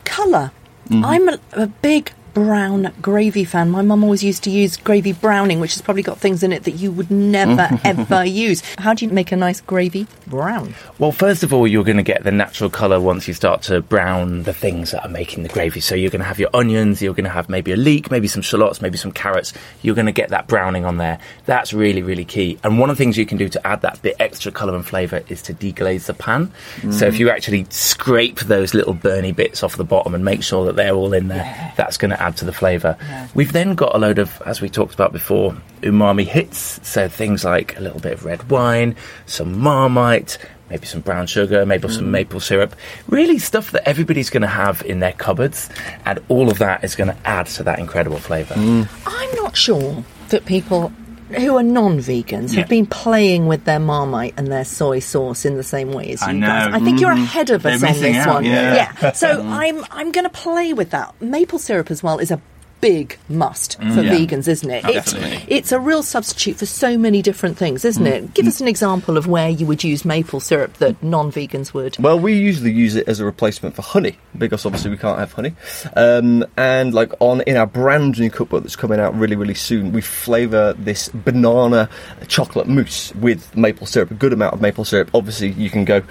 Colour. 0.05 0.53
Mm-hmm. 0.89 1.05
I'm 1.05 1.29
a, 1.29 1.41
a 1.53 1.67
big 1.67 2.13
brown 2.33 2.93
gravy 3.01 3.45
fan. 3.45 3.71
My 3.71 3.83
mum 3.83 4.05
always 4.05 4.23
used 4.23 4.43
to 4.45 4.51
use 4.51 4.77
gravy 4.77 5.13
browning, 5.13 5.61
which 5.61 5.75
has 5.75 5.83
probably 5.83 6.03
got 6.03 6.19
things 6.19 6.43
in 6.43 6.53
it 6.53 6.65
that 6.65 6.73
you 6.73 6.91
would 6.91 7.11
never 7.11 7.69
ever 7.85 8.25
use. 8.25 8.63
How 8.79 8.95
do 8.95 9.05
you 9.05 9.11
make 9.11 9.33
a 9.33 9.37
nice 9.37 9.61
gravy 9.61 10.07
brown? 10.27 10.75
Well, 10.99 11.13
first 11.13 11.43
of 11.43 11.53
all, 11.53 11.67
you're 11.67 11.85
going 11.85 11.97
to 11.97 12.03
get 12.03 12.25
the 12.25 12.31
natural 12.31 12.71
colour 12.71 13.01
once 13.01 13.27
you 13.29 13.35
start 13.35 13.63
to 13.63 13.81
brown 13.81 14.45
the 14.45 14.55
things 14.55 14.93
that 14.93 15.05
are 15.05 15.09
making 15.09 15.43
the 15.43 15.49
gravy. 15.49 15.81
So 15.81 15.95
you're 15.95 16.11
going 16.11 16.21
to 16.21 16.27
have 16.27 16.39
your 16.39 16.51
onions, 16.55 17.03
you're 17.03 17.15
going 17.15 17.25
to 17.25 17.31
have 17.31 17.49
maybe 17.49 17.73
a 17.73 17.77
leek, 17.77 18.11
maybe 18.11 18.29
some 18.29 18.43
shallots, 18.43 18.81
maybe 18.81 18.97
some 18.97 19.13
carrots. 19.13 19.53
You're 19.83 19.95
going 19.95 20.07
to 20.07 20.13
get 20.13 20.31
that 20.31 20.47
browning 20.47 20.85
on 20.85 20.97
there. 20.99 21.19
That's 21.47 21.73
really, 21.73 22.03
really 22.03 22.25
key. 22.25 22.59
And 22.63 22.79
one 22.79 22.91
of 22.91 22.97
the 22.97 23.03
things 23.03 23.17
you 23.17 23.27
can 23.27 23.39
do 23.39 23.49
to 23.49 23.67
add 23.67 23.83
that 23.83 24.01
bit 24.03 24.17
extra 24.19 24.53
colour 24.53 24.75
and 24.75 24.87
flavour 24.87 25.23
is 25.29 25.43
to 25.43 25.55
deglaze 25.55 26.07
the 26.07 26.15
pan. 26.15 26.53
So 26.91 27.07
if 27.07 27.15
mm. 27.15 27.19
you 27.19 27.31
actually 27.31 27.67
scrape 27.71 28.41
those 28.41 28.75
little 28.75 28.95
burny 28.95 29.35
bits 29.35 29.63
off 29.63 29.77
the 29.77 29.85
bottom 29.85 30.15
and 30.15 30.25
make 30.25 30.43
sure 30.43 30.67
that 30.67 30.77
they're 30.77 30.95
all 30.95 31.13
in 31.13 31.29
there, 31.29 31.73
that's 31.77 31.97
going 31.97 32.11
to 32.11 32.20
add 32.21 32.37
to 32.39 32.45
the 32.45 32.53
flavour. 32.53 32.97
We've 33.35 33.53
then 33.53 33.75
got 33.75 33.95
a 33.95 33.99
load 33.99 34.19
of, 34.19 34.43
as 34.47 34.61
we 34.61 34.69
talked 34.69 34.95
about 34.95 35.13
before, 35.13 35.57
umami 35.83 36.27
hits. 36.27 36.81
So 36.89 37.09
things 37.09 37.45
like 37.45 37.77
a 37.77 37.81
little 37.81 38.01
bit 38.01 38.13
of 38.13 38.25
red 38.25 38.49
wine, 38.51 38.97
some 39.27 39.59
marmite, 39.59 40.39
maybe 40.69 40.87
some 40.87 41.01
brown 41.01 41.27
sugar, 41.27 41.67
maybe 41.67 41.89
some 41.89 42.07
mm. 42.07 42.11
maple 42.11 42.41
syrup. 42.41 42.75
Really 43.09 43.39
stuff 43.39 43.73
that 43.73 43.87
everybody's 43.89 44.31
going 44.31 44.43
to 44.43 44.49
have 44.49 44.83
in 44.83 45.01
their 45.01 45.13
cupboards, 45.13 45.69
and 46.05 46.21
all 46.29 46.51
of 46.51 46.59
that 46.59 46.85
is 46.85 46.95
going 46.95 47.09
to 47.09 47.17
add 47.25 47.47
to 47.47 47.63
that 47.65 47.79
incredible 47.79 48.19
flavour. 48.19 48.55
Mm. 48.55 48.89
I'm 49.07 49.35
not 49.37 49.57
sure 49.57 50.05
that 50.29 50.47
people 50.47 50.93
who 51.35 51.57
are 51.57 51.63
non-vegans 51.63 52.53
Yeah. 52.53 52.61
have 52.61 52.69
been 52.69 52.87
playing 52.87 53.47
with 53.47 53.65
their 53.65 53.79
marmite 53.81 54.35
and 54.37 54.49
their 54.49 54.65
soy 54.65 54.99
sauce 55.01 55.45
in 55.45 55.57
the 55.57 55.63
same 55.63 55.93
way 55.93 56.13
as 56.13 56.21
you 56.23 56.27
I 56.29 56.33
guys. 56.33 56.41
know. 56.41 56.47
Mm-hmm. 56.49 56.75
I 56.75 56.81
think 56.81 57.01
you're 57.01 57.11
ahead 57.13 57.51
of 57.51 57.63
They're 57.63 57.73
us 57.75 57.83
on 57.83 57.93
this 58.01 58.17
out, 58.17 58.35
one. 58.35 58.45
yeah. 58.45 59.13
So 59.13 59.43
I'm 59.47 59.85
I'm 59.91 60.13
going 60.13 60.25
to 60.25 60.31
play 60.31 60.73
with 60.73 60.91
that. 60.91 61.21
Maple 61.21 61.59
syrup 61.59 61.91
as 61.91 62.03
well 62.03 62.19
is 62.19 62.31
a 62.31 62.41
big 62.81 63.19
must 63.29 63.77
for 63.79 63.85
Mm, 63.85 64.05
yeah. 64.05 64.15
vegans, 64.15 64.49
isn't 64.49 64.71
it? 64.71 64.85
It's, 64.87 65.13
Definitely. 65.13 65.45
it's 65.55 65.73
a 65.73 65.79
real 65.79 66.03
substitute 66.03 66.57
for 66.57 66.67
so 66.67 66.97
many 66.97 67.21
different 67.23 67.57
things, 67.59 67.85
isn't 67.85 68.05
Mm. 68.05 68.11
it? 68.11 68.35
Give 68.35 68.47
us 68.47 68.61
an 68.61 68.69
example 68.69 69.17
of 69.17 69.27
where 69.27 69.49
you 69.51 69.67
would 69.67 69.85
use 69.85 70.05
maple 70.05 70.41
syrup 70.41 70.75
that 70.79 71.03
non-vegans 71.03 71.75
would. 71.75 71.99
Well, 71.99 72.19
we 72.19 72.35
usually 72.35 72.73
use 72.73 72.97
it 72.97 73.07
as 73.09 73.21
a 73.21 73.25
replacement 73.25 73.75
for 73.77 73.83
honey 73.83 74.17
because 74.39 74.65
obviously 74.65 74.91
we 74.91 74.97
can't 74.97 75.19
have 75.19 75.33
honey. 75.33 75.55
Um, 75.97 76.45
and 76.57 76.95
like 76.95 77.13
on 77.21 77.43
in 77.43 77.57
our 77.57 77.67
brand 77.67 78.19
new 78.19 78.31
cookbook 78.31 78.63
that's 78.63 78.77
coming 78.77 78.99
out 79.01 79.15
really, 79.19 79.37
really 79.37 79.55
soon, 79.55 79.93
we 79.93 80.01
flavour 80.01 80.73
this 80.79 81.09
banana 81.11 81.89
chocolate 82.29 82.67
mousse 82.69 83.15
with 83.15 83.55
maple 83.57 83.87
syrup, 83.87 84.11
a 84.11 84.15
good 84.15 84.33
amount 84.33 84.55
of 84.55 84.61
maple 84.61 84.85
syrup. 84.85 85.11
Obviously, 85.15 85.51
you 85.51 85.71
can 85.71 85.85
go. 85.85 86.03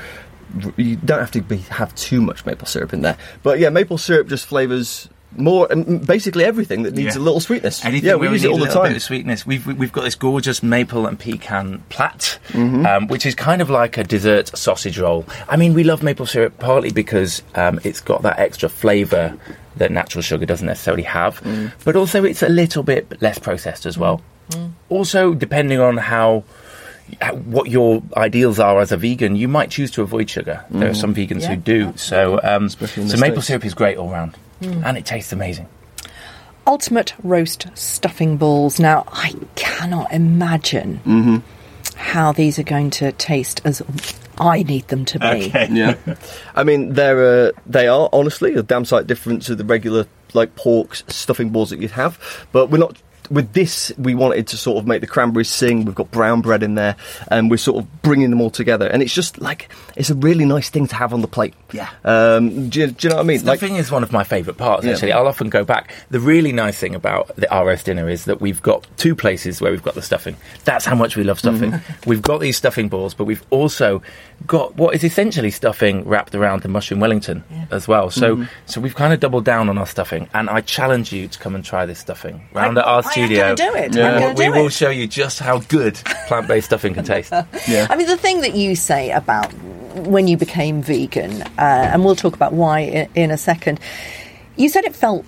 You 0.78 0.96
don't 0.96 1.20
have 1.20 1.30
to 1.32 1.42
be, 1.42 1.58
have 1.58 1.94
too 1.96 2.22
much 2.22 2.44
maple 2.46 2.66
syrup 2.66 2.92
in 2.92 3.02
there, 3.02 3.18
but 3.44 3.60
yeah, 3.60 3.70
maple 3.70 4.00
syrup 4.00 4.28
just 4.28 4.48
flavours 4.48 5.08
more, 5.38 5.68
and 5.72 6.06
basically 6.06 6.44
everything 6.44 6.84
that 6.84 6.96
needs 6.96 7.16
Yeah. 7.16 7.22
a 7.22 7.24
little 7.24 7.40
sweetness. 7.40 7.86
Anything 7.86 8.08
yeah, 8.10 8.16
where 8.16 8.30
we 8.30 8.36
use 8.36 8.44
it 8.44 8.52
all 8.52 8.58
the 8.58 8.66
time. 8.68 8.90
Bit 8.90 8.98
of 8.98 9.04
sweetness. 9.04 9.46
We've 9.46 9.66
we've 9.66 9.92
got 9.92 10.04
this 10.04 10.16
gorgeous 10.16 10.64
maple 10.64 11.06
and 11.06 11.20
pecan 11.20 11.84
plat, 11.90 12.40
Mm-hmm. 12.50 12.86
um, 12.86 13.08
which 13.08 13.26
is 13.26 13.36
kind 13.36 13.62
of 13.62 13.70
like 13.70 13.98
a 13.98 14.04
dessert 14.04 14.56
sausage 14.58 14.98
roll. 15.00 15.26
I 15.48 15.56
mean, 15.56 15.74
we 15.74 15.84
love 15.84 16.02
maple 16.04 16.26
syrup 16.26 16.58
partly 16.60 16.92
because 16.92 17.42
um, 17.56 17.80
it's 17.84 18.02
got 18.02 18.24
that 18.24 18.40
extra 18.40 18.70
flavour 18.70 19.38
that 19.78 19.92
natural 19.92 20.22
sugar 20.22 20.46
doesn't 20.46 20.66
necessarily 20.68 21.04
have, 21.04 21.42
Mm. 21.44 21.72
but 21.86 21.96
also 21.96 22.24
it's 22.26 22.42
a 22.44 22.50
little 22.50 22.84
bit 22.84 23.22
less 23.22 23.38
processed 23.40 23.86
as 23.86 23.98
well. 23.98 24.22
Also, 24.90 25.34
depending 25.34 25.80
on 25.80 25.98
how. 25.98 26.44
how- 27.22 27.36
What 27.36 27.70
your 27.70 28.04
ideals 28.18 28.60
are 28.60 28.80
as 28.82 28.92
a 28.92 28.98
vegan, 28.98 29.36
you 29.36 29.48
might 29.48 29.70
choose 29.72 29.90
to 29.92 30.02
avoid 30.04 30.30
sugar. 30.30 30.64
There 30.70 30.90
are 30.90 30.94
some 30.94 31.14
vegans 31.16 31.42
Yeah, 31.42 31.50
who 31.50 31.56
do. 31.56 31.94
So, 31.96 32.40
um, 32.44 32.70
so 32.70 32.86
maple 33.18 33.42
States. 33.42 33.48
syrup 33.48 33.66
is 33.66 33.74
great 33.74 33.98
all 33.98 34.10
round, 34.10 34.36
and 34.62 34.98
it 34.98 35.06
tastes 35.06 35.32
amazing. 35.32 35.68
ultimate 36.68 37.14
roast 37.24 37.68
stuffing 37.76 38.38
balls. 38.38 38.80
Now, 38.80 39.06
I 39.12 39.34
cannot 39.56 40.12
imagine 40.12 41.00
Mm-hmm. 41.06 41.38
how 41.96 42.32
these 42.32 42.60
are 42.60 42.64
going 42.64 42.90
to 42.92 43.12
taste 43.14 43.62
as 43.66 43.82
I 44.38 44.64
need 44.64 44.88
them 44.88 45.04
to 45.06 45.20
be. 45.20 45.52
Yeah, 45.54 45.96
I 46.56 46.64
mean 46.64 46.94
they're 46.94 47.48
uh, 47.50 47.52
they 47.66 47.88
are 47.88 48.10
honestly 48.14 48.54
a 48.56 48.64
damn 48.64 48.86
sight 48.86 49.08
different 49.08 49.42
to 49.44 49.56
the 49.56 49.66
regular 49.66 50.06
like 50.34 50.56
pork 50.56 50.96
stuffing 50.96 51.50
balls 51.50 51.72
that 51.72 51.80
you'd 51.82 51.92
have, 51.92 52.20
but 52.52 52.70
we're 52.70 52.78
not. 52.78 52.98
With 53.30 53.54
this, 53.54 53.92
we 53.98 54.16
wanted 54.16 54.48
to 54.48 54.58
sort 54.58 54.78
of 54.78 54.88
make 54.88 55.02
the 55.02 55.08
cranberries 55.08 55.50
sing. 55.50 55.86
We've 55.86 55.96
got 55.96 56.10
brown 56.12 56.42
bread 56.42 56.64
in 56.64 56.76
there, 56.76 56.96
and 57.30 57.50
we're 57.52 57.58
sort 57.58 57.84
of 57.84 58.02
bringing 58.02 58.30
them 58.32 58.42
all 58.42 58.50
together. 58.50 58.88
And 58.88 59.02
it's 59.04 59.14
just 59.14 59.40
like 59.40 59.70
it's 59.96 60.10
a 60.10 60.16
really 60.16 60.46
nice 60.46 60.70
thing 60.70 60.88
to 60.88 60.96
have 60.96 61.14
on 61.14 61.22
the 61.22 61.28
plate. 61.28 61.54
Yeah. 61.72 61.90
Um, 62.04 62.70
do, 62.70 62.80
you, 62.82 62.88
do 62.88 63.08
you 63.08 63.10
know 63.10 63.18
what 63.18 63.24
I 63.24 63.28
mean? 63.28 63.40
Stuffing 63.40 63.76
is 63.76 63.92
one 63.92 64.02
of 64.04 64.12
my 64.12 64.24
favourite 64.24 64.58
parts, 64.58 64.86
Yeah. 64.86 64.94
actually. 64.94 65.12
I'll 65.14 65.28
often 65.28 65.50
go 65.50 65.64
back. 65.64 65.94
The 66.10 66.20
really 66.20 66.52
nice 66.52 66.78
thing 66.80 66.96
about 66.96 67.36
the 67.36 67.48
RS 67.56 67.84
dinner 67.84 68.10
is 68.10 68.26
that 68.26 68.42
we've 68.42 68.62
got 68.62 68.88
two 68.98 69.16
places 69.16 69.62
where 69.62 69.72
we've 69.72 69.84
got 69.84 69.94
the 69.96 70.02
stuffing. 70.02 70.36
That's 70.66 70.86
how 70.86 70.96
much 70.96 71.16
we 71.16 71.24
love 71.24 71.40
stuffing. 71.40 71.72
Mm-hmm. 71.74 72.10
we've 72.10 72.22
got 72.24 72.40
these 72.40 72.58
stuffing 72.58 72.90
balls, 72.90 73.14
but 73.14 73.26
we've 73.26 73.44
also 73.52 74.02
got 74.48 74.76
what 74.78 74.96
is 74.96 75.04
essentially 75.04 75.52
stuffing 75.52 76.08
wrapped 76.08 76.34
around 76.34 76.62
the 76.64 76.70
mushroom 76.70 77.00
Wellington 77.00 77.44
as 77.72 77.88
well. 77.88 78.10
So, 78.10 78.38
Mm-hmm. 78.38 78.44
so 78.68 78.80
we've 78.82 78.96
kind 78.96 79.14
of 79.14 79.20
doubled 79.20 79.44
down 79.46 79.70
on 79.70 79.78
our 79.78 79.86
stuffing, 79.88 80.30
and 80.34 80.50
I 80.50 80.62
challenge 80.62 81.12
you 81.12 81.28
to 81.28 81.40
come 81.40 81.56
and 81.56 81.64
try 81.66 81.86
this 81.86 82.00
stuffing 82.00 82.48
round 82.54 82.78
at 82.78 82.86
our 82.86 83.04
I 83.24 83.50
am 83.50 83.56
gonna 83.56 83.56
do 83.56 83.76
it. 83.76 83.98
I'm 83.98 84.36
We- 84.36 84.46
we 84.48 84.54
do 84.54 84.60
will 84.60 84.68
it. 84.68 84.74
show 84.74 84.90
you 84.90 85.08
just 85.08 85.40
how 85.40 85.60
good 85.60 85.96
plant-based 86.28 86.66
stuffing 86.68 86.94
can 86.94 87.04
taste. 87.06 87.32
Yeah. 87.68 87.88
I 87.90 87.96
mean, 87.96 88.08
the 88.08 88.18
thing 88.18 88.42
that 88.42 88.56
you 88.56 88.76
say 88.76 89.12
about 89.12 89.52
when 90.08 90.28
you 90.28 90.38
became 90.38 90.82
vegan, 90.82 91.42
uh, 91.42 91.48
and 91.92 92.06
we'll 92.06 92.16
talk 92.16 92.34
about 92.36 92.54
why 92.54 92.80
in, 92.82 93.08
in 93.16 93.32
a 93.32 93.38
second, 93.38 93.80
you 94.56 94.70
said 94.70 94.86
it 94.86 94.96
felt 94.96 95.26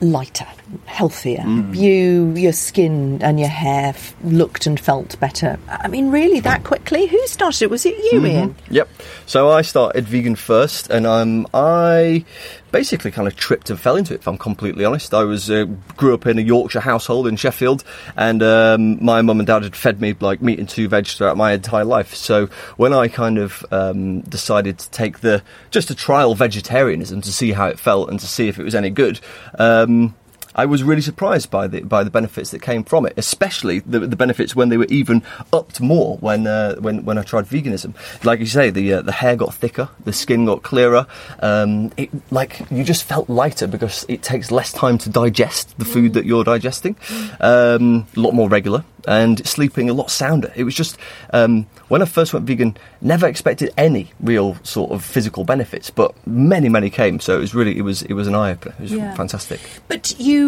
lighter. 0.00 0.46
Healthier. 0.86 1.44
You, 1.72 2.32
your 2.34 2.52
skin 2.52 3.22
and 3.22 3.38
your 3.38 3.48
hair 3.48 3.88
f- 3.88 4.14
looked 4.22 4.66
and 4.66 4.78
felt 4.78 5.18
better. 5.20 5.58
I 5.68 5.88
mean, 5.88 6.10
really, 6.10 6.40
that 6.40 6.64
quickly? 6.64 7.06
Who 7.06 7.26
started 7.26 7.62
it? 7.62 7.70
Was 7.70 7.86
it 7.86 7.96
you, 8.12 8.24
Ian? 8.24 8.56
Yep. 8.70 8.88
So 9.26 9.50
I 9.50 9.62
started 9.62 10.06
vegan 10.06 10.36
first, 10.36 10.90
and 10.90 11.06
um, 11.06 11.46
I 11.54 12.24
basically 12.72 13.10
kind 13.10 13.26
of 13.26 13.36
tripped 13.36 13.70
and 13.70 13.80
fell 13.80 13.96
into 13.96 14.12
it. 14.12 14.20
If 14.20 14.28
I'm 14.28 14.38
completely 14.38 14.84
honest, 14.84 15.14
I 15.14 15.24
was 15.24 15.50
uh, 15.50 15.64
grew 15.96 16.14
up 16.14 16.26
in 16.26 16.38
a 16.38 16.42
Yorkshire 16.42 16.80
household 16.80 17.26
in 17.26 17.36
Sheffield, 17.36 17.84
and 18.16 18.42
um, 18.42 19.04
my 19.04 19.22
mum 19.22 19.40
and 19.40 19.46
dad 19.46 19.62
had 19.62 19.76
fed 19.76 20.00
me 20.00 20.14
like 20.20 20.42
meat 20.42 20.58
and 20.58 20.68
two 20.68 20.88
veg 20.88 21.06
throughout 21.06 21.36
my 21.36 21.52
entire 21.52 21.84
life. 21.84 22.14
So 22.14 22.46
when 22.76 22.92
I 22.92 23.08
kind 23.08 23.38
of 23.38 23.64
um, 23.70 24.20
decided 24.22 24.78
to 24.78 24.90
take 24.90 25.20
the 25.20 25.42
just 25.70 25.88
to 25.88 25.94
trial 25.94 26.34
vegetarianism 26.34 27.20
to 27.22 27.32
see 27.32 27.52
how 27.52 27.66
it 27.66 27.78
felt 27.78 28.10
and 28.10 28.20
to 28.20 28.26
see 28.26 28.48
if 28.48 28.58
it 28.58 28.64
was 28.64 28.74
any 28.74 28.90
good. 28.90 29.20
Um, 29.58 30.14
I 30.56 30.64
was 30.66 30.82
really 30.82 31.02
surprised 31.02 31.50
by 31.50 31.66
the 31.68 31.82
by 31.82 32.02
the 32.02 32.10
benefits 32.10 32.50
that 32.50 32.62
came 32.62 32.82
from 32.82 33.04
it, 33.06 33.12
especially 33.16 33.80
the, 33.80 34.00
the 34.00 34.16
benefits 34.16 34.56
when 34.56 34.70
they 34.70 34.78
were 34.78 34.86
even 34.88 35.22
upped 35.52 35.80
more 35.80 36.16
when 36.18 36.46
uh, 36.46 36.76
when 36.76 37.04
when 37.04 37.18
I 37.18 37.22
tried 37.22 37.44
veganism. 37.44 37.94
Like 38.24 38.40
you 38.40 38.46
say, 38.46 38.70
the 38.70 38.94
uh, 38.94 39.02
the 39.02 39.12
hair 39.12 39.36
got 39.36 39.54
thicker, 39.54 39.88
the 40.04 40.12
skin 40.12 40.46
got 40.46 40.62
clearer. 40.62 41.06
Um, 41.40 41.92
it 41.98 42.08
like 42.32 42.60
you 42.70 42.82
just 42.84 43.04
felt 43.04 43.28
lighter 43.28 43.66
because 43.66 44.06
it 44.08 44.22
takes 44.22 44.50
less 44.50 44.72
time 44.72 44.96
to 44.98 45.10
digest 45.10 45.78
the 45.78 45.84
food 45.84 46.14
that 46.14 46.24
you're 46.24 46.44
digesting. 46.44 46.96
Um, 47.40 48.06
a 48.16 48.20
lot 48.20 48.32
more 48.32 48.48
regular 48.48 48.84
and 49.06 49.46
sleeping 49.46 49.88
a 49.88 49.92
lot 49.94 50.10
sounder. 50.10 50.52
It 50.56 50.64
was 50.64 50.74
just 50.74 50.98
um, 51.32 51.66
when 51.88 52.02
I 52.02 52.06
first 52.06 52.32
went 52.32 52.46
vegan, 52.46 52.76
never 53.00 53.26
expected 53.28 53.72
any 53.76 54.10
real 54.20 54.56
sort 54.64 54.90
of 54.90 55.04
physical 55.04 55.44
benefits, 55.44 55.90
but 55.90 56.14
many 56.26 56.68
many 56.68 56.90
came. 56.90 57.20
So 57.20 57.36
it 57.36 57.40
was 57.40 57.54
really 57.54 57.76
it 57.76 57.82
was 57.82 58.02
it 58.02 58.14
was 58.14 58.26
an 58.26 58.34
eye 58.34 58.52
opener. 58.52 58.74
It 58.78 58.82
was 58.82 58.92
Yeah. 58.92 59.14
fantastic. 59.14 59.60
But 59.88 60.18
you 60.18 60.45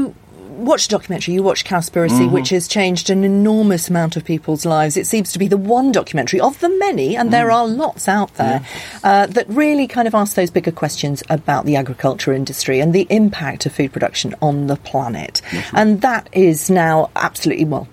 watched 0.59 0.87
a 0.87 0.91
documentary, 0.91 1.35
you 1.35 1.43
watched 1.43 1.67
Cowspiracy, 1.67 2.25
mm-hmm. 2.25 2.33
which 2.33 2.51
has 2.51 2.69
changed 2.69 3.11
an 3.11 3.25
enormous 3.25 3.89
amount 3.89 4.17
of 4.17 4.25
people's 4.25 4.67
lives. 4.67 4.97
It 4.97 5.07
seems 5.07 5.33
to 5.33 5.39
be 5.39 5.49
the 5.49 5.57
one 5.57 5.93
documentary 5.93 6.41
of 6.41 6.59
the 6.61 6.69
many, 6.69 7.17
and 7.17 7.33
there 7.33 7.49
mm. 7.49 7.55
are 7.55 7.67
lots 7.67 8.09
out 8.09 8.35
there, 8.35 8.65
uh, 9.05 9.27
that 9.27 9.49
really 9.49 9.87
kind 9.87 10.09
of 10.09 10.15
ask 10.15 10.35
those 10.35 10.51
bigger 10.51 10.73
questions 10.73 11.23
about 11.31 11.65
the 11.65 11.77
agriculture 11.77 12.33
industry 12.33 12.81
and 12.81 12.93
the 12.93 13.07
impact 13.09 13.67
of 13.67 13.73
food 13.73 13.93
production 13.93 14.35
on 14.43 14.67
the 14.67 14.77
planet. 14.77 15.41
Mm-hmm. 15.51 15.77
And 15.77 16.01
that 16.01 16.29
is 16.33 16.69
now 16.69 17.11
absolutely, 17.15 17.65
well, 17.65 17.89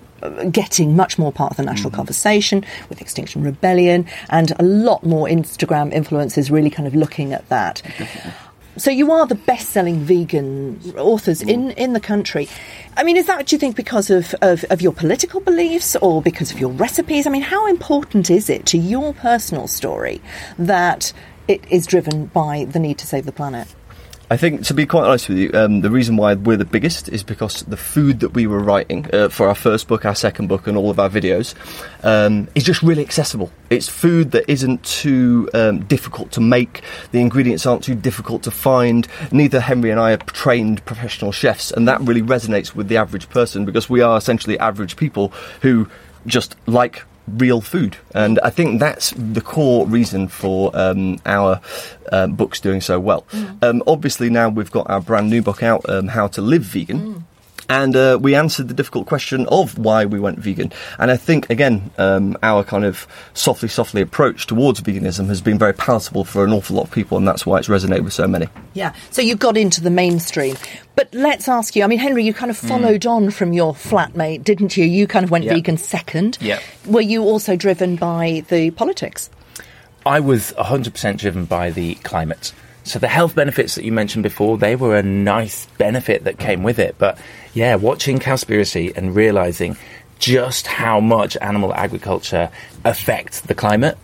getting 0.50 0.96
much 0.96 1.18
more 1.18 1.30
part 1.30 1.52
of 1.52 1.56
the 1.56 1.62
national 1.62 1.90
mm-hmm. 1.90 1.96
conversation 1.96 2.64
with 2.88 3.00
Extinction 3.00 3.42
Rebellion 3.42 4.06
and 4.28 4.52
a 4.58 4.62
lot 4.62 5.04
more 5.04 5.28
Instagram 5.28 5.92
influencers 5.92 6.50
really 6.50 6.70
kind 6.70 6.86
of 6.86 6.94
looking 6.94 7.32
at 7.32 7.48
that. 7.48 7.82
So 8.78 8.90
you 8.90 9.10
are 9.12 9.26
the 9.26 9.34
best-selling 9.34 10.00
vegan 10.00 10.80
authors 10.98 11.40
in, 11.40 11.70
in 11.72 11.94
the 11.94 12.00
country. 12.00 12.46
I 12.94 13.04
mean, 13.04 13.16
is 13.16 13.26
that, 13.26 13.46
do 13.46 13.56
you 13.56 13.60
think, 13.60 13.74
because 13.74 14.10
of, 14.10 14.34
of, 14.42 14.64
of 14.64 14.82
your 14.82 14.92
political 14.92 15.40
beliefs 15.40 15.96
or 15.96 16.20
because 16.20 16.50
of 16.52 16.60
your 16.60 16.70
recipes? 16.70 17.26
I 17.26 17.30
mean, 17.30 17.42
how 17.42 17.66
important 17.68 18.30
is 18.30 18.50
it 18.50 18.66
to 18.66 18.78
your 18.78 19.14
personal 19.14 19.66
story 19.66 20.20
that 20.58 21.12
it 21.48 21.64
is 21.70 21.86
driven 21.86 22.26
by 22.26 22.66
the 22.66 22.78
need 22.78 22.98
to 22.98 23.06
save 23.06 23.24
the 23.24 23.32
planet? 23.32 23.66
I 24.28 24.36
think, 24.36 24.64
to 24.64 24.74
be 24.74 24.86
quite 24.86 25.04
honest 25.04 25.28
with 25.28 25.38
you, 25.38 25.50
um, 25.54 25.82
the 25.82 25.90
reason 25.90 26.16
why 26.16 26.34
we're 26.34 26.56
the 26.56 26.64
biggest 26.64 27.08
is 27.08 27.22
because 27.22 27.62
the 27.62 27.76
food 27.76 28.20
that 28.20 28.30
we 28.30 28.48
were 28.48 28.58
writing 28.58 29.06
uh, 29.12 29.28
for 29.28 29.46
our 29.46 29.54
first 29.54 29.86
book, 29.86 30.04
our 30.04 30.16
second 30.16 30.48
book, 30.48 30.66
and 30.66 30.76
all 30.76 30.90
of 30.90 30.98
our 30.98 31.08
videos 31.08 31.54
um, 32.02 32.48
is 32.56 32.64
just 32.64 32.82
really 32.82 33.02
accessible. 33.02 33.52
It's 33.70 33.88
food 33.88 34.32
that 34.32 34.50
isn't 34.50 34.82
too 34.82 35.48
um, 35.54 35.84
difficult 35.84 36.32
to 36.32 36.40
make. 36.40 36.82
The 37.12 37.20
ingredients 37.20 37.66
aren't 37.66 37.84
too 37.84 37.94
difficult 37.94 38.42
to 38.42 38.50
find. 38.50 39.06
Neither 39.30 39.60
Henry 39.60 39.92
and 39.92 40.00
I 40.00 40.14
are 40.14 40.16
trained 40.16 40.84
professional 40.86 41.30
chefs, 41.30 41.70
and 41.70 41.86
that 41.86 42.00
really 42.00 42.22
resonates 42.22 42.74
with 42.74 42.88
the 42.88 42.96
average 42.96 43.30
person 43.30 43.64
because 43.64 43.88
we 43.88 44.00
are 44.00 44.18
essentially 44.18 44.58
average 44.58 44.96
people 44.96 45.28
who 45.60 45.88
just 46.26 46.56
like 46.66 47.04
real 47.26 47.60
food. 47.60 47.96
And 48.14 48.38
I 48.42 48.50
think 48.50 48.80
that's 48.80 49.12
the 49.16 49.40
core 49.40 49.86
reason 49.86 50.28
for 50.28 50.70
um, 50.74 51.18
our 51.26 51.60
uh, 52.12 52.26
books 52.26 52.60
doing 52.60 52.80
so 52.80 52.98
well. 53.00 53.26
Um, 53.62 53.82
obviously, 53.86 54.30
now 54.30 54.48
we've 54.48 54.70
got 54.70 54.88
our 54.88 55.00
brand 55.00 55.30
new 55.30 55.42
book 55.42 55.62
out, 55.62 55.88
um, 55.88 56.08
How 56.08 56.26
to 56.28 56.40
Live 56.42 56.62
Vegan. 56.62 57.26
And 57.68 57.96
uh, 57.96 58.18
we 58.20 58.34
answered 58.34 58.68
the 58.68 58.74
difficult 58.74 59.06
question 59.06 59.46
of 59.48 59.76
why 59.76 60.04
we 60.04 60.20
went 60.20 60.38
vegan. 60.38 60.72
And 60.98 61.10
I 61.10 61.16
think, 61.16 61.50
again, 61.50 61.90
um, 61.98 62.36
our 62.42 62.62
kind 62.62 62.84
of 62.84 63.08
softly, 63.34 63.68
softly 63.68 64.02
approach 64.02 64.46
towards 64.46 64.80
veganism 64.80 65.26
has 65.26 65.40
been 65.40 65.58
very 65.58 65.74
palatable 65.74 66.24
for 66.24 66.44
an 66.44 66.52
awful 66.52 66.76
lot 66.76 66.84
of 66.84 66.90
people, 66.92 67.18
and 67.18 67.26
that's 67.26 67.44
why 67.44 67.58
it's 67.58 67.68
resonated 67.68 68.04
with 68.04 68.12
so 68.12 68.28
many. 68.28 68.46
Yeah, 68.74 68.94
so 69.10 69.20
you 69.20 69.34
got 69.34 69.56
into 69.56 69.80
the 69.80 69.90
mainstream. 69.90 70.56
But 70.94 71.08
let's 71.12 71.48
ask 71.48 71.74
you, 71.74 71.82
I 71.82 71.88
mean, 71.88 71.98
Henry, 71.98 72.24
you 72.24 72.32
kind 72.32 72.50
of 72.50 72.56
followed 72.56 73.04
on 73.04 73.30
from 73.30 73.52
your 73.52 73.74
flatmate, 73.74 74.44
didn't 74.44 74.76
you? 74.76 74.84
You 74.84 75.06
kind 75.06 75.24
of 75.24 75.30
went 75.30 75.44
Yeah. 75.44 75.54
vegan 75.54 75.76
second. 75.76 76.38
Yeah. 76.40 76.60
Were 76.86 77.00
you 77.00 77.22
also 77.24 77.56
driven 77.56 77.96
by 77.96 78.44
the 78.48 78.70
politics? 78.70 79.28
I 80.06 80.20
was 80.20 80.52
100% 80.56 81.18
driven 81.18 81.46
by 81.46 81.70
the 81.70 81.96
climate. 81.96 82.52
So 82.86 83.00
the 83.00 83.08
health 83.08 83.34
benefits 83.34 83.74
that 83.74 83.84
you 83.84 83.90
mentioned 83.90 84.22
before, 84.22 84.58
they 84.58 84.76
were 84.76 84.96
a 84.96 85.02
nice 85.02 85.66
benefit 85.76 86.22
that 86.22 86.38
came 86.38 86.62
with 86.62 86.78
it. 86.78 86.94
But 86.98 87.18
yeah, 87.52 87.74
watching 87.74 88.20
Cowspiracy 88.20 88.96
and 88.96 89.16
realizing 89.16 89.76
just 90.20 90.68
how 90.68 91.00
much 91.00 91.36
animal 91.40 91.74
agriculture 91.74 92.48
affects 92.84 93.40
the 93.40 93.56
climate 93.56 93.98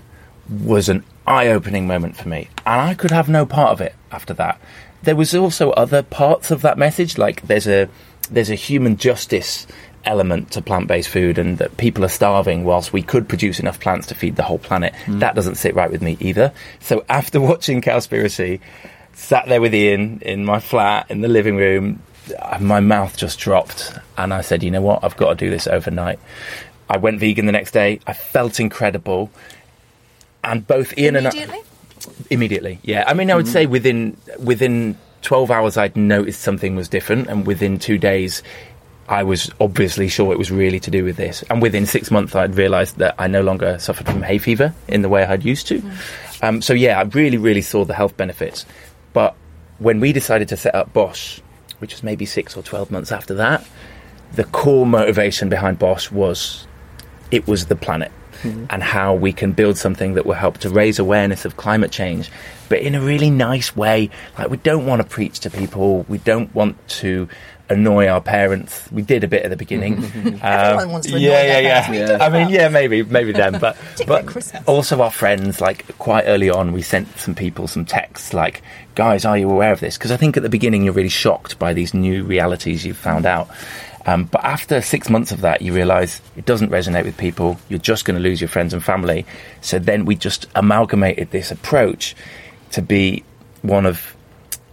was 0.51 0.89
an 0.89 1.05
eye-opening 1.29 1.87
moment 1.87 2.17
for 2.17 2.29
me. 2.29 2.49
And 2.67 2.81
I 2.81 2.95
could 2.95 3.13
have 3.13 3.29
no 3.29 3.47
part 3.47 3.71
of 3.71 3.81
it 3.81 3.95
after 4.11 4.35
that. 4.35 4.61
There 5.05 5.15
was 5.15 5.33
also 5.33 5.71
other 5.71 6.03
parts 6.03 6.51
of 6.51 6.63
that 6.63 6.77
message, 6.77 7.17
like 7.17 7.43
there's 7.43 7.69
a 7.69 7.89
there's 8.31 8.51
a 8.51 8.57
human 8.57 8.97
justice 8.97 9.67
element 10.05 10.51
to 10.53 10.63
plant-based 10.63 11.09
food 11.09 11.39
and 11.39 11.59
that 11.59 11.77
people 11.77 12.05
are 12.05 12.09
starving 12.09 12.65
whilst 12.65 12.93
we 12.93 13.03
could 13.03 13.29
produce 13.29 13.61
enough 13.61 13.81
plants 13.81 14.07
to 14.09 14.15
feed 14.15 14.37
the 14.37 14.43
whole 14.43 14.59
planet. 14.59 14.95
That 15.09 15.35
doesn't 15.35 15.57
sit 15.57 15.75
right 15.75 15.91
with 15.91 16.03
me 16.03 16.17
either. 16.21 16.53
So 16.81 17.05
after 17.09 17.41
watching 17.51 17.81
Cowspiracy, 17.81 18.61
sat 19.15 19.49
there 19.49 19.61
with 19.61 19.75
Ian 19.75 20.21
in 20.23 20.45
my 20.45 20.61
flat 20.61 21.11
in 21.11 21.21
the 21.21 21.29
living 21.29 21.57
room, 21.57 22.03
uh, 22.39 22.59
my 22.61 22.81
mouth 22.81 23.17
just 23.17 23.39
dropped 23.39 23.93
and 24.17 24.33
I 24.33 24.41
said, 24.43 24.63
you 24.63 24.71
know 24.71 24.83
what, 24.83 25.03
I've 25.03 25.17
got 25.17 25.31
to 25.31 25.35
do 25.35 25.51
this 25.51 25.67
overnight. 25.67 26.19
I 26.89 26.99
went 26.99 27.21
vegan 27.21 27.47
the 27.47 27.53
next 27.53 27.73
day. 27.73 28.01
I 28.07 28.13
felt 28.13 28.61
incredible. 28.61 29.31
And 30.45 30.67
both 30.67 30.97
Ian 30.99 31.17
and 31.17 31.27
I 31.29 31.31
Immediately? 31.31 31.63
immediately 32.31 32.79
yeah 32.83 33.05
i 33.07 33.15
mean 33.15 33.31
i 33.31 33.35
would 33.35 33.47
say 33.47 33.67
within 33.67 34.17
within 34.41 34.97
12 35.23 35.51
hours 35.51 35.77
i'd 35.77 35.97
noticed 35.97 36.41
something 36.41 36.75
was 36.75 36.89
different 36.89 37.29
and 37.29 37.47
within 37.47 37.79
two 37.79 37.99
days 37.99 38.43
i 39.09 39.23
was 39.23 39.51
obviously 39.61 40.09
sure 40.09 40.33
it 40.33 40.39
was 40.39 40.51
really 40.51 40.81
to 40.81 40.91
do 40.91 41.05
with 41.05 41.17
this. 41.17 41.43
And 41.51 41.61
within 41.61 41.87
six 41.87 42.11
months 42.11 42.35
i'd 42.35 42.55
realized 42.55 42.99
that 42.99 43.15
i 43.19 43.27
no 43.27 43.43
longer 43.43 43.79
suffered 43.79 44.07
from 44.07 44.23
hay 44.23 44.39
fever 44.39 44.75
in 44.89 45.03
the 45.03 45.09
way 45.09 45.25
i'd 45.25 45.45
used 45.45 45.67
to. 45.69 45.83
Um, 46.43 46.63
so 46.63 46.73
yeah 46.73 46.99
i 46.99 47.03
really 47.03 47.39
really 47.39 47.63
saw 47.63 47.85
the 47.85 47.95
health 47.95 48.17
benefits. 48.17 48.67
But 49.13 49.35
when 49.79 50.01
we 50.01 50.13
decided 50.13 50.49
to 50.49 50.57
set 50.57 50.75
up 50.75 50.93
BOSH 50.93 51.41
which 51.79 51.93
was 51.93 52.03
maybe 52.03 52.25
six 52.25 52.57
or 52.57 52.63
12 52.63 52.91
months 52.91 53.11
after 53.11 53.35
that 53.35 53.67
the 54.35 54.45
core 54.45 54.87
motivation 54.87 55.49
behind 55.49 55.79
BOSH 55.79 56.11
was 56.11 56.67
it 57.31 57.47
was 57.47 57.67
the 57.67 57.77
planet 57.77 58.13
and 58.45 58.83
how 58.83 59.15
we 59.15 59.33
can 59.33 59.53
build 59.53 59.79
something 59.79 60.15
that 60.15 60.27
will 60.27 60.35
help 60.35 60.59
to 60.59 60.71
raise 60.71 60.99
awareness 60.99 61.45
of 61.45 61.57
climate 61.57 61.93
change, 61.93 62.31
but 62.69 62.81
in 62.81 62.95
a 62.95 63.01
really 63.01 63.31
nice 63.31 63.77
way. 63.77 64.11
Like, 64.39 64.51
we 64.51 64.57
don't 64.57 64.87
want 64.87 65.01
to 65.03 65.09
preach 65.09 65.41
to 65.41 65.51
people, 65.51 66.05
we 66.09 66.19
don't 66.19 66.53
want 66.55 66.77
to 66.89 67.29
annoy 67.69 68.07
our 68.07 68.21
parents. 68.21 68.91
We 68.93 69.03
did 69.03 69.25
a 69.25 69.29
bit 69.29 69.45
at 69.45 69.51
the 69.51 69.57
beginning. 69.57 70.03
Um, 70.43 70.49
Everyone 70.51 70.93
wants 70.93 71.07
to 71.07 71.15
annoy 71.15 71.25
yeah, 71.25 71.43
their 71.43 71.63
yeah, 71.63 71.93
yeah. 71.93 72.19
I 72.21 72.29
mean, 72.29 72.49
yeah, 72.49 72.69
maybe, 72.69 73.03
maybe 73.03 73.33
them, 73.33 73.59
but 73.61 73.77
but 74.07 74.27
Christmas. 74.27 74.63
also 74.67 75.01
our 75.01 75.11
friends. 75.11 75.61
Like 75.61 75.87
quite 75.99 76.25
early 76.25 76.51
on, 76.51 76.73
we 76.73 76.83
sent 76.83 77.17
some 77.19 77.35
people 77.35 77.69
some 77.69 77.85
texts 77.85 78.35
like, 78.35 78.63
"Guys, 78.97 79.25
are 79.25 79.39
you 79.39 79.49
aware 79.49 79.73
of 79.73 79.79
this?" 79.79 79.97
Because 79.97 80.11
I 80.11 80.17
think 80.17 80.37
at 80.37 80.43
the 80.43 80.49
beginning 80.49 80.83
you're 80.83 80.95
really 80.95 81.09
shocked 81.09 81.59
by 81.61 81.75
these 81.75 81.95
new 81.95 82.25
realities 82.25 82.85
you've 82.85 82.97
found 82.97 83.25
out. 83.25 83.49
Um, 84.05 84.25
but 84.25 84.45
after 84.45 84.81
six 84.81 85.09
months 85.09 85.31
of 85.31 85.43
that, 85.43 85.63
you 85.63 85.73
realise 85.73 86.21
it 86.37 86.45
doesn't 86.45 86.71
resonate 86.71 87.05
with 87.05 87.17
people. 87.17 87.59
You're 87.69 87.79
just 87.79 88.05
going 88.05 88.17
to 88.17 88.23
lose 88.23 88.41
your 88.41 88.49
friends 88.49 88.73
and 88.73 88.83
family. 88.83 89.25
So 89.61 89.79
then 89.79 90.05
we 90.05 90.17
just 90.17 90.47
amalgamated 90.57 91.31
this 91.31 91.51
approach 91.51 92.17
to 92.73 92.83
be 92.83 93.23
one 93.63 93.87
of 93.87 94.17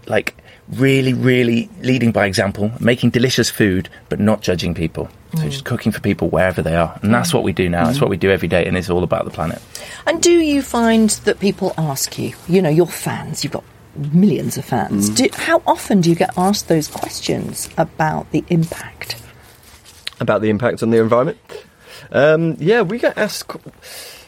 like 0.07 0.35
really, 0.73 1.13
really 1.13 1.69
leading 1.81 2.11
by 2.11 2.25
example, 2.25 2.71
making 2.79 3.09
delicious 3.09 3.49
food, 3.49 3.89
but 4.07 4.19
not 4.19 4.41
judging 4.41 4.73
people. 4.73 5.09
So 5.33 5.43
mm. 5.43 5.51
just 5.51 5.65
cooking 5.65 5.91
for 5.91 5.99
people 5.99 6.29
wherever 6.29 6.61
they 6.61 6.75
are. 6.75 6.97
And 7.01 7.13
that's 7.13 7.31
mm. 7.31 7.35
what 7.35 7.43
we 7.43 7.53
do 7.53 7.69
now. 7.69 7.85
That's 7.85 7.97
mm-hmm. 7.97 8.05
what 8.05 8.09
we 8.09 8.17
do 8.17 8.31
every 8.31 8.47
day, 8.47 8.65
and 8.65 8.77
it's 8.77 8.89
all 8.89 9.03
about 9.03 9.25
the 9.25 9.31
planet. 9.31 9.61
And 10.07 10.21
do 10.21 10.31
you 10.31 10.61
find 10.61 11.09
that 11.09 11.39
people 11.39 11.73
ask 11.77 12.17
you, 12.17 12.33
you 12.47 12.61
know, 12.61 12.69
your 12.69 12.87
fans, 12.87 13.43
you've 13.43 13.53
got 13.53 13.63
millions 13.95 14.57
of 14.57 14.65
fans, 14.65 15.09
mm. 15.09 15.15
do, 15.15 15.29
how 15.33 15.61
often 15.67 16.01
do 16.01 16.09
you 16.09 16.15
get 16.15 16.37
asked 16.37 16.67
those 16.67 16.87
questions 16.87 17.69
about 17.77 18.31
the 18.31 18.43
impact? 18.49 19.21
About 20.19 20.41
the 20.41 20.49
impact 20.49 20.83
on 20.83 20.89
the 20.89 20.99
environment. 20.99 21.37
Um, 22.11 22.55
yeah, 22.59 22.81
we 22.81 22.97
get 22.97 23.17
asked. 23.17 23.55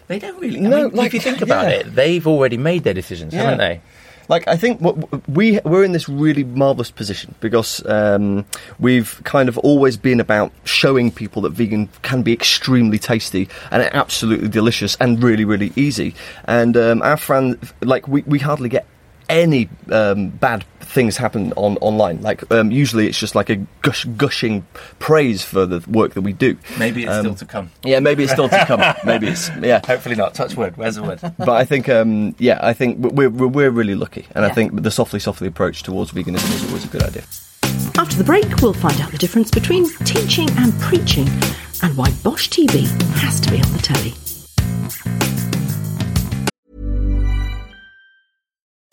They 0.08 0.19
don't 0.19 0.39
really. 0.39 0.60
No, 0.60 0.77
I 0.77 0.84
mean, 0.84 0.95
like, 0.95 1.08
if 1.08 1.13
you 1.13 1.19
think 1.19 1.41
about 1.41 1.65
yeah. 1.65 1.80
it, 1.80 1.95
they've 1.95 2.25
already 2.27 2.58
made 2.58 2.84
their 2.84 2.93
decisions, 2.93 3.34
Yeah. 3.34 3.43
haven't 3.43 3.60
they? 3.60 3.82
Like 4.31 4.47
I 4.47 4.55
think 4.55 4.79
what 4.79 4.95
we 5.27 5.59
we're 5.65 5.83
in 5.83 5.91
this 5.91 6.07
really 6.07 6.45
marvelous 6.45 6.89
position 6.89 7.35
because 7.41 7.85
um, 7.85 8.45
we've 8.79 9.21
kind 9.25 9.49
of 9.49 9.57
always 9.57 9.97
been 9.97 10.21
about 10.21 10.53
showing 10.63 11.11
people 11.11 11.41
that 11.43 11.51
vegan 11.51 11.89
can 12.01 12.23
be 12.23 12.31
extremely 12.31 12.97
tasty 12.97 13.49
and 13.71 13.83
absolutely 13.93 14.47
delicious 14.47 14.95
and 15.01 15.21
really 15.21 15.43
really 15.43 15.73
easy. 15.75 16.15
And 16.45 16.77
um, 16.77 17.01
our 17.01 17.17
friend, 17.17 17.59
like 17.81 18.07
we, 18.07 18.21
we 18.21 18.39
hardly 18.39 18.69
get 18.69 18.87
any 19.27 19.69
um, 19.91 20.29
bad 20.29 20.63
things 20.91 21.17
happen 21.17 21.54
on 21.56 21.77
online. 21.77 22.21
Like 22.21 22.49
um, 22.51 22.69
usually, 22.71 23.08
it's 23.08 23.17
just 23.19 23.34
like 23.36 23.49
a 23.49 23.56
gush, 23.82 24.06
gushing 24.17 24.65
praise 24.99 25.43
for 25.43 25.65
the 25.65 25.80
work 25.89 26.13
that 26.13 26.21
we 26.21 26.34
do. 26.34 26.58
Maybe 26.77 27.04
it's 27.04 27.12
Um, 27.12 27.25
still 27.25 27.36
to 27.36 27.45
come. 27.45 27.71
Yeah, 27.84 27.99
maybe 27.99 28.23
it's 28.23 28.32
still 28.34 28.49
to 28.49 28.65
come. 28.65 28.82
maybe 29.06 29.27
it's 29.27 29.49
yeah. 29.62 29.82
Hopefully 29.86 30.15
not. 30.15 30.34
Touch 30.34 30.56
wood. 30.56 30.77
Where's 30.77 30.95
the 30.95 31.04
wood? 31.04 31.19
But 31.38 31.49
I 31.49 31.65
think 31.65 31.89
um, 31.89 32.36
yeah, 32.38 32.60
I 32.62 32.73
think 32.73 32.97
we're 32.99 33.30
we're, 33.30 33.47
we're 33.47 33.69
really 33.71 33.95
lucky, 33.95 34.25
and 34.36 34.45
I 34.45 34.49
think 34.49 34.82
the 34.84 34.91
softly 34.91 35.19
softly 35.19 35.47
approach 35.47 35.84
towards 35.84 36.12
veganism 36.12 36.54
is 36.56 36.63
always 36.67 36.86
a 36.86 36.89
good 36.89 37.04
idea. 37.04 37.23
After 37.97 38.15
the 38.17 38.23
break, 38.23 38.45
we'll 38.62 38.73
find 38.73 38.99
out 39.01 39.12
the 39.12 39.17
difference 39.17 39.51
between 39.51 39.89
teaching 40.06 40.49
and 40.58 40.73
preaching 40.80 41.27
and 41.84 41.95
why 41.97 42.10
BOSH 42.23 42.49
TV 42.49 42.86
has 43.21 43.39
to 43.41 43.49
be 43.51 43.58
on 43.58 43.71
the 43.73 43.80
telly. 43.80 44.13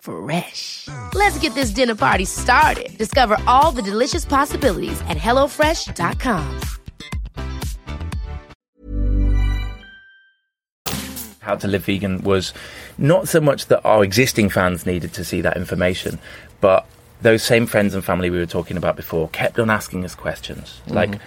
Fresh. 0.00 0.88
Let's 1.14 1.38
get 1.38 1.54
this 1.54 1.70
dinner 1.70 1.94
party 1.94 2.24
started. 2.24 2.96
Discover 2.98 3.36
all 3.46 3.72
the 3.72 3.82
delicious 3.82 4.24
possibilities 4.24 5.00
at 5.02 5.16
hellofresh.com. 5.16 6.60
How 11.40 11.56
to 11.56 11.66
Live 11.66 11.84
Vegan 11.84 12.22
was 12.22 12.52
not 12.98 13.26
so 13.28 13.40
much 13.40 13.66
that 13.66 13.80
our 13.84 14.04
existing 14.04 14.50
fans 14.50 14.84
needed 14.84 15.14
to 15.14 15.24
see 15.24 15.40
that 15.40 15.56
information, 15.56 16.18
but 16.60 16.86
those 17.22 17.42
same 17.42 17.66
friends 17.66 17.94
and 17.94 18.04
family 18.04 18.30
we 18.30 18.38
were 18.38 18.46
talking 18.46 18.76
about 18.76 18.96
before 18.96 19.28
kept 19.30 19.58
on 19.58 19.70
asking 19.70 20.04
us 20.04 20.14
questions. 20.14 20.80
Mm-hmm. 20.84 20.94
Like, 20.94 21.20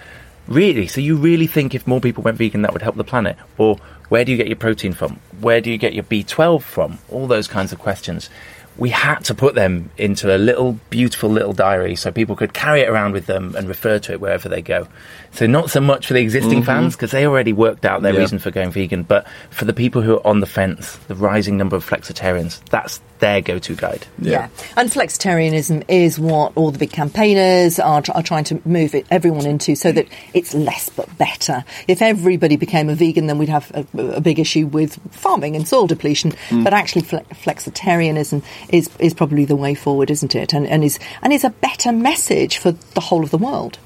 really? 0.46 0.86
So 0.86 1.00
you 1.00 1.16
really 1.16 1.46
think 1.46 1.74
if 1.74 1.86
more 1.86 2.00
people 2.00 2.22
went 2.22 2.38
vegan 2.38 2.62
that 2.62 2.72
would 2.72 2.82
help 2.82 2.96
the 2.96 3.04
planet? 3.04 3.36
Or 3.58 3.76
where 4.08 4.24
do 4.24 4.32
you 4.32 4.38
get 4.38 4.46
your 4.46 4.56
protein 4.56 4.92
from? 4.92 5.18
Where 5.40 5.60
do 5.60 5.70
you 5.70 5.78
get 5.78 5.92
your 5.94 6.04
B12 6.04 6.62
from? 6.62 6.98
All 7.10 7.26
those 7.26 7.48
kinds 7.48 7.72
of 7.72 7.78
questions. 7.78 8.30
We 8.76 8.90
had 8.90 9.20
to 9.24 9.34
put 9.34 9.54
them 9.54 9.90
into 9.98 10.34
a 10.34 10.38
little 10.38 10.78
beautiful 10.90 11.28
little 11.28 11.52
diary 11.52 11.94
so 11.94 12.10
people 12.10 12.36
could 12.36 12.54
carry 12.54 12.80
it 12.80 12.88
around 12.88 13.12
with 13.12 13.26
them 13.26 13.54
and 13.56 13.68
refer 13.68 13.98
to 14.00 14.12
it 14.12 14.20
wherever 14.20 14.48
they 14.48 14.62
go. 14.62 14.88
So 15.32 15.46
not 15.46 15.70
so 15.70 15.80
much 15.80 16.06
for 16.06 16.12
the 16.12 16.20
existing 16.20 16.58
mm-hmm. 16.58 16.66
fans 16.66 16.94
because 16.94 17.10
they 17.10 17.26
already 17.26 17.52
worked 17.52 17.84
out 17.84 18.02
their 18.02 18.12
Yeah. 18.12 18.20
reason 18.20 18.38
for 18.38 18.50
going 18.50 18.70
vegan, 18.70 19.02
but 19.02 19.26
for 19.50 19.64
the 19.64 19.72
people 19.72 20.02
who 20.02 20.16
are 20.16 20.26
on 20.26 20.40
the 20.40 20.46
fence, 20.46 20.96
the 21.08 21.14
rising 21.14 21.56
number 21.56 21.74
of 21.74 21.88
flexitarians, 21.88 22.60
that's 22.70 23.00
their 23.18 23.40
go-to 23.40 23.74
guide. 23.76 24.06
Yeah. 24.18 24.48
And 24.76 24.90
flexitarianism 24.90 25.84
is 25.88 26.18
what 26.18 26.52
all 26.56 26.70
the 26.70 26.78
big 26.78 26.90
campaigners 26.90 27.78
are, 27.78 28.02
tr- 28.02 28.12
are 28.12 28.22
trying 28.22 28.44
to 28.44 28.60
move 28.64 28.94
it, 28.94 29.06
everyone 29.10 29.46
into 29.46 29.74
so 29.74 29.92
that 29.92 30.06
it's 30.34 30.54
less 30.54 30.88
but 30.90 31.16
better. 31.18 31.64
If 31.88 32.02
everybody 32.02 32.56
became 32.56 32.90
a 32.90 32.94
vegan, 32.94 33.28
then 33.28 33.38
we'd 33.38 33.48
have 33.48 33.70
a, 33.74 34.16
a 34.16 34.20
big 34.20 34.38
issue 34.38 34.66
with 34.66 34.98
farming 35.12 35.56
and 35.56 35.66
soil 35.66 35.86
depletion. 35.86 36.32
Mm. 36.50 36.64
But 36.64 36.74
actually, 36.74 37.02
fle- 37.02 37.18
flexitarianism 37.30 38.42
is, 38.68 38.90
is 38.98 39.14
probably 39.14 39.44
the 39.44 39.56
way 39.56 39.74
forward, 39.74 40.10
isn't 40.10 40.34
it? 40.34 40.52
And, 40.52 40.66
and, 40.66 40.82
is, 40.84 40.98
and 41.22 41.32
is 41.32 41.44
a 41.44 41.50
better 41.50 41.92
message 41.92 42.58
for 42.58 42.72
the 42.72 43.00
whole 43.00 43.22
of 43.22 43.30
the 43.30 43.38
world. 43.38 43.78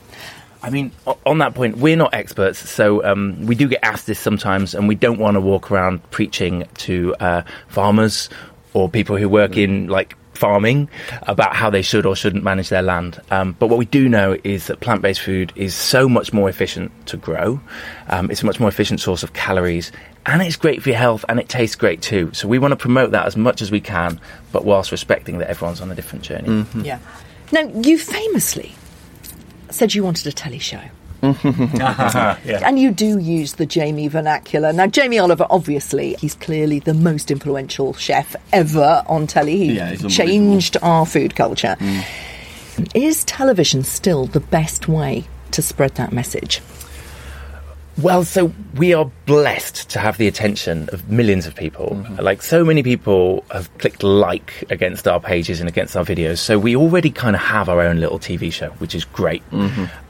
I 0.66 0.70
mean, 0.70 0.90
on 1.24 1.38
that 1.38 1.54
point, 1.54 1.76
we're 1.76 1.96
not 1.96 2.12
experts, 2.12 2.58
so 2.58 3.04
um, 3.04 3.46
we 3.46 3.54
do 3.54 3.68
get 3.68 3.84
asked 3.84 4.08
this 4.08 4.18
sometimes, 4.18 4.74
and 4.74 4.88
we 4.88 4.96
don't 4.96 5.20
want 5.20 5.36
to 5.36 5.40
walk 5.40 5.70
around 5.70 6.02
preaching 6.10 6.64
to 6.78 7.14
uh, 7.20 7.42
farmers 7.68 8.28
or 8.74 8.88
people 8.88 9.16
who 9.16 9.28
work 9.28 9.56
in 9.56 9.86
like 9.86 10.16
farming 10.34 10.88
about 11.22 11.54
how 11.54 11.70
they 11.70 11.82
should 11.82 12.04
or 12.04 12.16
shouldn't 12.16 12.42
manage 12.42 12.68
their 12.68 12.82
land. 12.82 13.20
Um, 13.30 13.54
but 13.60 13.68
what 13.68 13.78
we 13.78 13.84
do 13.84 14.08
know 14.08 14.36
is 14.42 14.66
that 14.66 14.80
plant-based 14.80 15.20
food 15.20 15.52
is 15.54 15.72
so 15.72 16.08
much 16.08 16.32
more 16.32 16.48
efficient 16.48 16.90
to 17.06 17.16
grow. 17.16 17.60
Um, 18.08 18.28
it's 18.28 18.42
a 18.42 18.46
much 18.46 18.58
more 18.58 18.68
efficient 18.68 19.00
source 19.00 19.22
of 19.22 19.34
calories, 19.34 19.92
and 20.26 20.42
it's 20.42 20.56
great 20.56 20.82
for 20.82 20.88
your 20.88 20.98
health, 20.98 21.24
and 21.28 21.38
it 21.38 21.48
tastes 21.48 21.76
great 21.76 22.02
too. 22.02 22.32
So 22.34 22.48
we 22.48 22.58
want 22.58 22.72
to 22.72 22.76
promote 22.76 23.12
that 23.12 23.24
as 23.24 23.36
much 23.36 23.62
as 23.62 23.70
we 23.70 23.80
can, 23.80 24.20
but 24.50 24.64
whilst 24.64 24.90
respecting 24.90 25.38
that 25.38 25.48
everyone's 25.48 25.80
on 25.80 25.92
a 25.92 25.94
different 25.94 26.24
journey. 26.24 26.66
Yeah. 26.74 26.98
Now, 27.52 27.60
you 27.68 27.98
famously 28.00 28.74
said 29.76 29.94
you 29.94 30.02
wanted 30.02 30.26
a 30.26 30.32
telly 30.32 30.58
show. 30.58 30.80
And 31.22 32.78
you 32.78 32.90
do 32.92 33.18
use 33.18 33.54
the 33.54 33.66
Jamie 33.66 34.08
vernacular. 34.08 34.72
Now, 34.72 34.86
Jamie 34.86 35.18
Oliver, 35.18 35.46
obviously, 35.50 36.14
he's 36.20 36.34
clearly 36.34 36.78
the 36.78 36.94
most 36.94 37.30
influential 37.30 37.94
chef 37.94 38.36
ever 38.52 39.02
on 39.06 39.26
telly. 39.26 39.56
He 39.56 39.72
Yeah, 39.76 39.94
changed 39.96 40.76
our 40.82 41.06
food 41.06 41.34
culture. 41.34 41.76
Mm. 41.78 42.04
Is 42.94 43.24
television 43.24 43.82
still 43.84 44.26
the 44.26 44.40
best 44.40 44.88
way 44.88 45.24
to 45.52 45.62
spread 45.62 45.94
that 45.96 46.12
message? 46.12 46.60
Well, 47.98 48.24
so 48.24 48.52
we 48.74 48.92
are 48.92 49.10
blessed 49.24 49.88
to 49.90 49.98
have 49.98 50.18
the 50.18 50.28
attention 50.28 50.90
of 50.92 51.10
millions 51.10 51.46
of 51.46 51.54
people. 51.54 52.04
Like, 52.20 52.42
so 52.42 52.62
many 52.62 52.82
people 52.82 53.42
have 53.50 53.70
clicked 53.78 54.02
like 54.02 54.64
against 54.68 55.08
our 55.08 55.18
pages 55.18 55.60
and 55.60 55.68
against 55.68 55.96
our 55.96 56.04
videos. 56.04 56.38
So 56.38 56.58
we 56.58 56.76
already 56.76 57.10
kind 57.10 57.34
of 57.34 57.40
have 57.40 57.70
our 57.70 57.80
own 57.80 57.98
little 57.98 58.18
TV 58.18 58.52
show, 58.52 58.68
which 58.78 58.94
is 58.94 59.06
great. 59.06 59.42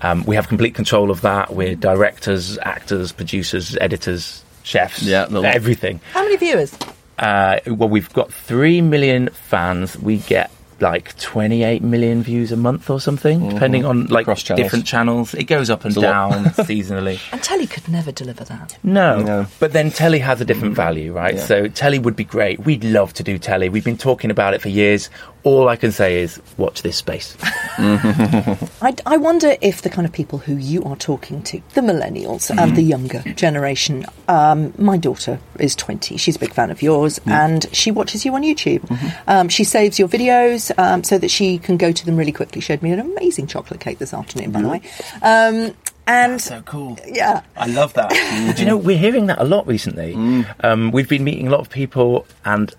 Um, 0.03 0.25
we 0.27 0.35
have 0.35 0.49
complete 0.49 0.75
control 0.75 1.12
of 1.12 1.20
that. 1.20 1.55
We're 1.55 1.77
directors, 1.77 2.59
actors, 2.59 3.12
producers, 3.12 3.77
editors, 3.81 4.42
chefs, 4.64 5.03
Yeah, 5.03 5.29
everything. 5.44 6.01
How 6.12 6.25
many 6.25 6.37
viewers? 6.37 6.77
Uh, 7.20 7.61
well, 7.68 7.88
we've 7.88 8.12
got 8.12 8.33
3 8.33 8.81
million 8.81 9.29
fans. 9.29 9.96
We 9.96 10.18
get 10.18 10.51
like 10.80 11.16
28 11.18 11.82
million 11.82 12.22
views 12.22 12.52
a 12.52 12.56
month 12.56 12.90
or 12.90 13.00
something, 13.00 13.40
mm-hmm. 13.40 13.50
depending 13.50 13.84
on 13.84 14.06
like 14.06 14.26
channels. 14.26 14.62
different 14.62 14.86
channels. 14.86 15.34
It 15.34 15.44
goes 15.44 15.70
up 15.70 15.84
and 15.84 15.92
It's 15.92 16.00
down 16.00 16.44
seasonally. 16.44 17.20
And 17.32 17.42
telly 17.42 17.66
could 17.66 17.88
never 17.88 18.12
deliver 18.12 18.44
that. 18.44 18.78
No. 18.82 19.20
No. 19.20 19.46
But 19.58 19.72
then 19.72 19.90
telly 19.90 20.18
has 20.18 20.40
a 20.40 20.44
different 20.44 20.72
mm-hmm. 20.74 20.82
value, 20.82 21.12
right? 21.12 21.36
Yeah. 21.36 21.44
So 21.44 21.68
telly 21.68 21.98
would 21.98 22.16
be 22.16 22.24
great. 22.24 22.60
We'd 22.60 22.84
love 22.84 23.12
to 23.14 23.22
do 23.22 23.38
telly. 23.38 23.68
We've 23.68 23.84
been 23.84 23.96
talking 23.96 24.30
about 24.30 24.54
it 24.54 24.60
for 24.60 24.68
years. 24.68 25.10
All 25.46 25.68
I 25.68 25.76
can 25.76 25.92
say 25.92 26.20
is 26.22 26.40
watch 26.56 26.82
this 26.82 26.96
space. 26.96 27.37
I, 27.78 28.94
I 29.06 29.16
wonder 29.16 29.54
if 29.61 29.82
the 29.82 29.88
kind 29.90 30.04
of 30.04 30.12
people 30.12 30.40
who 30.40 30.56
you 30.56 30.82
are 30.82 30.96
talking 30.96 31.40
to, 31.44 31.61
the 31.74 31.82
millennials 31.82 32.50
and 32.50 32.76
the 32.76 32.82
younger 32.82 33.20
generation, 33.35 34.06
um, 34.26 34.74
my 34.76 34.96
daughter 34.96 35.38
is 35.61 35.76
20. 35.76 36.16
She's 36.16 36.35
a 36.35 36.38
big 36.40 36.52
fan 36.52 36.72
of 36.72 36.82
yours 36.82 37.20
and 37.26 37.64
she 37.72 37.92
watches 37.92 38.24
you 38.24 38.35
on 38.35 38.42
YouTube. 38.42 38.82
Um, 39.28 39.48
she 39.48 39.62
saves 39.62 40.00
your 40.00 40.09
videos 40.09 40.76
um, 40.78 41.04
so 41.04 41.16
that 41.16 41.30
she 41.30 41.59
can 41.59 41.76
go 41.76 41.92
to 41.92 42.04
them 42.06 42.16
really 42.16 42.32
quickly. 42.32 42.61
She 42.61 42.66
showed 42.66 42.82
me 42.82 42.90
an 42.90 42.98
amazing 42.98 43.46
chocolate 43.46 43.78
cake 43.78 43.98
this 43.98 44.12
afternoon, 44.12 44.50
by 44.50 44.62
the 44.62 44.68
way. 44.68 44.82
Um, 45.22 45.74
And 46.09 46.40
So 46.40 46.61
cool. 46.62 46.98
yeah, 47.06 47.42
I 47.56 47.66
love 47.68 47.92
that. 47.94 48.11
Do 48.56 48.62
you 48.62 48.66
know, 48.68 48.76
we're 48.76 48.98
hearing 48.98 49.26
that 49.26 49.40
a 49.40 49.44
lot 49.44 49.66
recently. 49.68 50.14
Um, 50.61 50.90
we've 50.90 51.09
been 51.09 51.22
meeting 51.24 51.46
a 51.46 51.50
lot 51.50 51.61
of 51.61 51.70
people, 51.70 52.26
and 52.44 52.74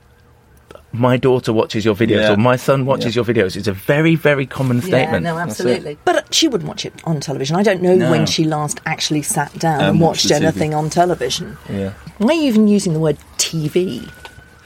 my 0.93 1.17
daughter 1.17 1.51
watches 1.53 1.83
your 1.85 1.95
videos, 1.95 2.21
Yeah. 2.21 2.33
or 2.33 2.37
my 2.37 2.55
son 2.55 2.85
watches 2.85 3.15
your 3.15 3.25
videos. 3.25 3.55
It's 3.55 3.67
a 3.67 3.73
very, 3.73 4.15
very 4.15 4.45
common 4.45 4.81
statement. 4.81 5.23
Yeah, 5.25 5.33
no, 5.33 5.37
absolutely. 5.37 5.97
But 6.05 6.15
uh, 6.15 6.21
she 6.31 6.47
wouldn't 6.47 6.67
watch 6.67 6.85
it 6.85 6.93
on 7.03 7.19
television. 7.19 7.55
I 7.55 7.63
don't 7.63 7.81
know 7.81 7.95
No. 7.95 8.09
when 8.11 8.25
she 8.25 8.43
last 8.45 8.79
actually 8.85 9.21
sat 9.21 9.53
down 9.59 9.81
Um, 9.81 9.89
and 9.89 9.99
watched 10.01 10.23
watched 10.25 10.29
the 10.29 10.33
TV. 10.35 10.43
anything 10.43 10.73
on 10.73 10.89
television. 10.89 11.57
Yeah. 11.69 11.93
Why 12.19 12.29
are 12.29 12.33
you 12.33 12.43
even 12.43 12.67
using 12.67 12.93
the 12.93 12.99
word 12.99 13.17
TV? 13.37 14.09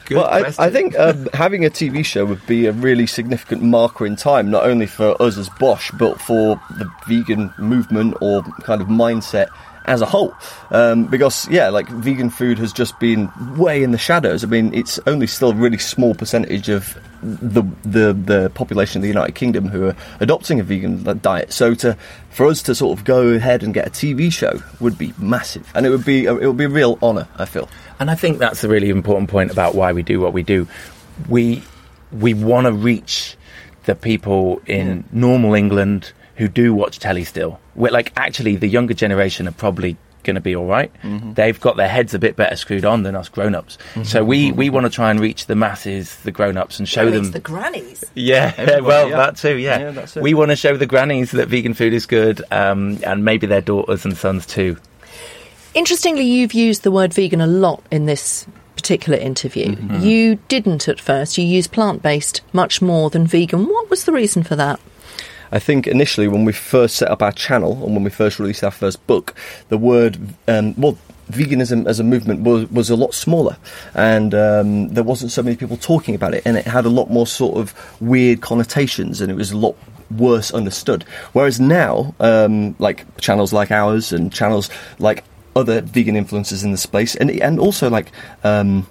Good 0.06 0.16
well, 0.16 0.26
I. 0.26 0.52
I 0.58 0.70
think 0.70 0.98
um, 0.98 1.28
having 1.34 1.64
a 1.64 1.70
TV 1.70 2.04
show 2.04 2.24
would 2.24 2.44
be 2.46 2.66
a 2.66 2.72
really 2.72 3.06
significant 3.06 3.62
marker 3.62 4.04
in 4.06 4.16
time, 4.16 4.50
not 4.50 4.64
only 4.64 4.86
for 4.86 5.20
us 5.22 5.36
as 5.38 5.48
BOSH, 5.60 5.92
but 5.92 6.20
for 6.20 6.60
the 6.70 6.90
vegan 7.06 7.52
movement 7.58 8.16
or 8.20 8.42
kind 8.64 8.80
of 8.80 8.88
mindset 8.88 9.48
as 9.84 10.00
a 10.00 10.06
whole. 10.06 10.34
Um, 10.70 11.06
because, 11.06 11.48
yeah, 11.48 11.68
like 11.68 11.88
vegan 11.88 12.30
food 12.30 12.58
has 12.58 12.72
just 12.72 12.98
been 12.98 13.30
way 13.56 13.82
in 13.82 13.92
the 13.92 13.98
shadows. 13.98 14.44
I 14.44 14.46
mean, 14.46 14.72
it's 14.74 14.98
only 15.06 15.26
still 15.26 15.50
a 15.50 15.54
really 15.54 15.78
small 15.78 16.14
percentage 16.14 16.68
of 16.68 16.98
the 17.22 17.62
the 17.82 18.12
the 18.12 18.50
population 18.54 18.98
of 18.98 19.02
the 19.02 19.08
United 19.08 19.34
Kingdom 19.34 19.68
who 19.68 19.86
are 19.86 19.96
adopting 20.20 20.58
a 20.58 20.62
vegan 20.62 21.20
diet. 21.20 21.52
So 21.52 21.74
to 21.76 21.96
for 22.30 22.46
us 22.46 22.62
to 22.62 22.74
sort 22.74 22.98
of 22.98 23.04
go 23.04 23.28
ahead 23.28 23.62
and 23.62 23.72
get 23.72 23.86
a 23.86 23.90
TV 23.90 24.32
show 24.32 24.60
would 24.80 24.98
be 24.98 25.14
massive, 25.18 25.70
and 25.74 25.86
it 25.86 25.90
would 25.90 26.04
be 26.04 26.24
it 26.24 26.32
would 26.32 26.56
be 26.56 26.64
a 26.64 26.68
real 26.68 26.98
honour. 27.02 27.28
I 27.36 27.44
feel. 27.44 27.68
And 28.00 28.10
I 28.10 28.14
think 28.16 28.38
that's 28.38 28.64
a 28.64 28.68
really 28.68 28.90
important 28.90 29.30
point 29.30 29.52
about 29.52 29.74
why 29.74 29.92
we 29.92 30.02
do 30.02 30.20
what 30.20 30.32
we 30.32 30.42
do. 30.42 30.66
We 31.28 31.62
we 32.10 32.34
want 32.34 32.66
to 32.66 32.72
reach 32.72 33.36
the 33.84 33.94
people 33.94 34.60
in 34.66 35.04
normal 35.12 35.54
England 35.54 36.12
who 36.42 36.48
do 36.48 36.74
watch 36.74 36.98
telly 36.98 37.24
still. 37.24 37.60
We're 37.74 37.92
like 37.92 38.12
actually 38.16 38.56
the 38.56 38.66
younger 38.68 38.94
generation 38.94 39.46
are 39.48 39.52
probably 39.52 39.96
going 40.24 40.34
to 40.36 40.40
be 40.40 40.54
all 40.54 40.66
right. 40.66 40.92
They've 41.34 41.58
got 41.60 41.76
their 41.76 41.88
heads 41.88 42.14
a 42.14 42.18
bit 42.18 42.36
better 42.36 42.54
screwed 42.56 42.84
on 42.84 43.02
than 43.02 43.16
us 43.16 43.28
grown-ups. 43.28 43.76
So 44.04 44.24
we 44.24 44.52
we 44.52 44.70
want 44.70 44.84
to 44.86 44.90
try 44.90 45.10
and 45.10 45.18
reach 45.20 45.46
the 45.46 45.56
masses, 45.56 46.14
the 46.16 46.30
grown-ups 46.30 46.78
and 46.78 46.88
show 46.88 47.06
It's 47.08 47.16
them 47.16 47.30
the 47.32 47.40
grannies. 47.40 48.04
yeah, 48.14 48.52
Everybody, 48.58 48.82
well, 48.82 49.08
yeah. 49.10 49.16
that 49.16 49.36
too. 49.36 49.56
Yeah, 49.56 49.78
Yeah, 49.78 49.90
that's 49.90 50.16
it. 50.16 50.22
we 50.22 50.34
want 50.34 50.50
to 50.50 50.56
show 50.56 50.76
the 50.76 50.86
grannies 50.86 51.30
that 51.32 51.48
vegan 51.48 51.74
food 51.74 51.92
is 51.92 52.06
good, 52.06 52.42
um, 52.52 52.98
and 53.04 53.24
maybe 53.24 53.46
their 53.46 53.60
daughters 53.62 54.04
and 54.04 54.16
sons 54.16 54.46
too. 54.46 54.76
Interestingly, 55.74 56.24
you've 56.24 56.54
used 56.54 56.82
the 56.82 56.90
word 56.90 57.14
vegan 57.14 57.40
a 57.40 57.46
lot 57.46 57.82
in 57.90 58.06
this 58.06 58.46
particular 58.76 59.18
interview. 59.18 59.74
Mm-hmm. 59.74 60.04
You 60.04 60.36
didn't 60.48 60.88
at 60.88 61.00
first. 61.00 61.38
You 61.38 61.44
used 61.44 61.72
plant 61.72 62.02
based 62.02 62.42
much 62.52 62.82
more 62.82 63.10
than 63.10 63.26
vegan. 63.26 63.66
What 63.66 63.88
was 63.90 64.04
the 64.04 64.12
reason 64.12 64.42
for 64.42 64.56
that? 64.56 64.78
I 65.52 65.58
think 65.58 65.86
initially 65.86 66.28
when 66.28 66.44
we 66.44 66.52
first 66.52 66.96
set 66.96 67.10
up 67.10 67.22
our 67.22 67.32
channel 67.32 67.84
and 67.84 67.94
when 67.94 68.02
we 68.02 68.10
first 68.10 68.38
released 68.38 68.64
our 68.64 68.70
first 68.70 69.06
book, 69.06 69.34
the 69.68 69.78
word 69.78 70.18
um, 70.48 70.74
well 70.76 70.98
veganism 71.30 71.86
as 71.86 72.00
a 72.00 72.04
movement 72.04 72.40
was, 72.40 72.70
was 72.70 72.90
a 72.90 72.96
lot 72.96 73.14
smaller 73.14 73.56
and 73.94 74.34
um, 74.34 74.88
there 74.88 75.04
wasn't 75.04 75.30
so 75.30 75.42
many 75.42 75.56
people 75.56 75.76
talking 75.76 76.14
about 76.14 76.34
it 76.34 76.42
and 76.44 76.56
it 76.56 76.66
had 76.66 76.84
a 76.84 76.90
lot 76.90 77.10
more 77.10 77.26
sort 77.26 77.56
of 77.56 77.74
weird 78.00 78.40
connotations 78.40 79.20
and 79.20 79.30
it 79.30 79.34
was 79.34 79.50
a 79.50 79.56
lot 79.56 79.76
worse 80.10 80.52
understood. 80.52 81.04
Whereas 81.32 81.60
now 81.60 82.14
um, 82.20 82.74
like 82.78 83.06
channels 83.18 83.52
like 83.52 83.70
ours 83.70 84.12
and 84.12 84.32
channels 84.32 84.68
like 84.98 85.24
other 85.54 85.80
vegan 85.82 86.14
influencers 86.14 86.64
in 86.64 86.70
the 86.70 86.78
space 86.78 87.14
and 87.14 87.30
and 87.30 87.58
also 87.58 87.90
like 87.90 88.10
um, 88.42 88.86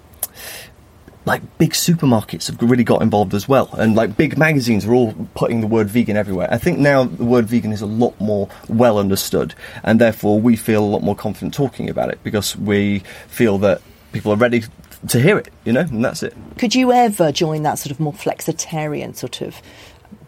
like 1.25 1.41
big 1.57 1.71
supermarkets 1.71 2.47
have 2.47 2.61
really 2.61 2.83
got 2.83 3.01
involved 3.01 3.33
as 3.33 3.47
well, 3.47 3.69
and 3.73 3.95
like 3.95 4.17
big 4.17 4.37
magazines 4.37 4.85
are 4.85 4.93
all 4.93 5.13
putting 5.35 5.61
the 5.61 5.67
word 5.67 5.87
vegan 5.87 6.17
everywhere. 6.17 6.47
I 6.51 6.57
think 6.57 6.79
now 6.79 7.03
the 7.03 7.25
word 7.25 7.45
vegan 7.45 7.71
is 7.71 7.81
a 7.81 7.85
lot 7.85 8.19
more 8.19 8.49
well 8.67 8.97
understood, 8.97 9.53
and 9.83 9.99
therefore 9.99 10.39
we 10.39 10.55
feel 10.55 10.83
a 10.83 10.85
lot 10.85 11.03
more 11.03 11.15
confident 11.15 11.53
talking 11.53 11.89
about 11.89 12.09
it 12.09 12.23
because 12.23 12.55
we 12.55 12.99
feel 13.27 13.57
that 13.59 13.81
people 14.11 14.31
are 14.31 14.37
ready 14.37 14.63
to 15.07 15.19
hear 15.19 15.37
it, 15.37 15.49
you 15.63 15.73
know, 15.73 15.81
and 15.81 16.03
that's 16.03 16.23
it. 16.23 16.35
Could 16.57 16.75
you 16.75 16.91
ever 16.91 17.31
join 17.31 17.63
that 17.63 17.79
sort 17.79 17.91
of 17.91 17.99
more 17.99 18.13
flexitarian 18.13 19.15
sort 19.15 19.41
of 19.41 19.61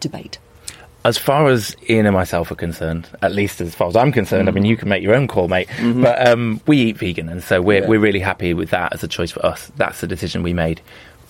debate? 0.00 0.38
As 1.04 1.18
far 1.18 1.48
as 1.48 1.76
Ian 1.90 2.06
and 2.06 2.14
myself 2.14 2.50
are 2.50 2.54
concerned, 2.54 3.08
at 3.20 3.32
least 3.32 3.60
as 3.60 3.74
far 3.74 3.88
as 3.88 3.96
I'm 3.96 4.10
concerned, 4.10 4.48
I 4.48 4.52
mm. 4.52 4.54
mean, 4.54 4.64
you 4.64 4.76
can 4.76 4.88
make 4.88 5.02
your 5.02 5.14
own 5.14 5.28
call, 5.28 5.48
mate. 5.48 5.68
Mm-hmm. 5.68 6.02
But 6.02 6.26
um, 6.26 6.60
we 6.66 6.78
eat 6.78 6.96
vegan, 6.96 7.28
and 7.28 7.42
so 7.42 7.60
we're, 7.60 7.82
Yeah. 7.82 7.88
we're 7.88 8.00
really 8.00 8.20
happy 8.20 8.54
with 8.54 8.70
that 8.70 8.94
as 8.94 9.04
a 9.04 9.08
choice 9.08 9.30
for 9.30 9.44
us. 9.44 9.70
That's 9.76 10.00
the 10.00 10.06
decision 10.06 10.42
we 10.42 10.54
made. 10.54 10.80